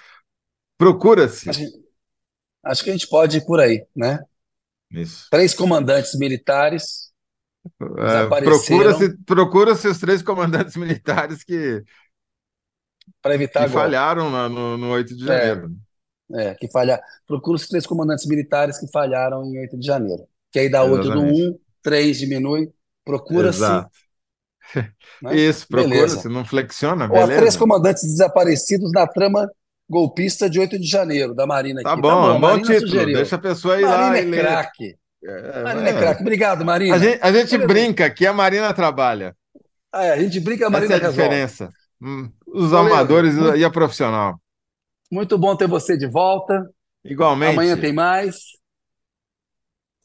[0.78, 1.50] Procura-se.
[1.50, 1.62] Acho,
[2.64, 4.20] acho que a gente pode ir por aí, né?
[4.90, 5.26] Isso.
[5.30, 7.03] Três comandantes militares é,
[8.44, 11.82] procura-se procura os três comandantes militares que,
[13.22, 15.70] para evitar que falharam no, no, no 8 de janeiro.
[16.32, 17.00] É, é que falha.
[17.26, 20.24] Procura os três comandantes militares que falharam em 8 de janeiro.
[20.50, 22.70] Que aí dá 8 do 1, 3 diminui.
[23.04, 23.60] Procura-se.
[23.60, 23.86] Né?
[25.32, 27.08] Isso, procura-se, não flexiona.
[27.10, 29.48] Ou três comandantes desaparecidos na trama
[29.88, 31.82] golpista de 8 de janeiro, da Marina.
[31.82, 32.02] Tá aqui.
[32.02, 32.80] bom, tá bom, bom título.
[32.80, 33.16] Sugeriu.
[33.16, 34.18] Deixa a pessoa ir Marina lá.
[34.18, 34.96] É craque.
[35.24, 36.20] É, Marina é, craque.
[36.22, 36.94] Obrigado, Marina.
[36.94, 39.34] A gente, a gente brinca que a Marina trabalha.
[39.92, 41.22] Ah, é, a gente brinca, a Marina Essa é a resolve.
[41.22, 41.70] diferença.
[42.02, 42.92] Hum, os Valeu.
[42.92, 44.38] amadores muito, e a profissional.
[45.10, 46.68] Muito bom ter você de volta.
[47.04, 47.52] Igualmente.
[47.52, 48.36] Amanhã tem mais.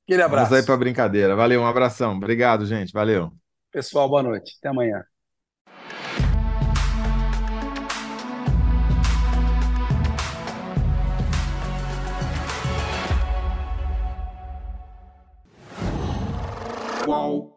[0.06, 0.50] Aquele abraço.
[0.50, 1.36] Vamos aí para brincadeira.
[1.36, 2.16] Valeu, um abração.
[2.16, 2.92] Obrigado, gente.
[2.94, 3.32] Valeu.
[3.72, 4.56] Pessoal, boa noite.
[4.60, 5.04] Até amanhã.
[17.10, 17.49] qual.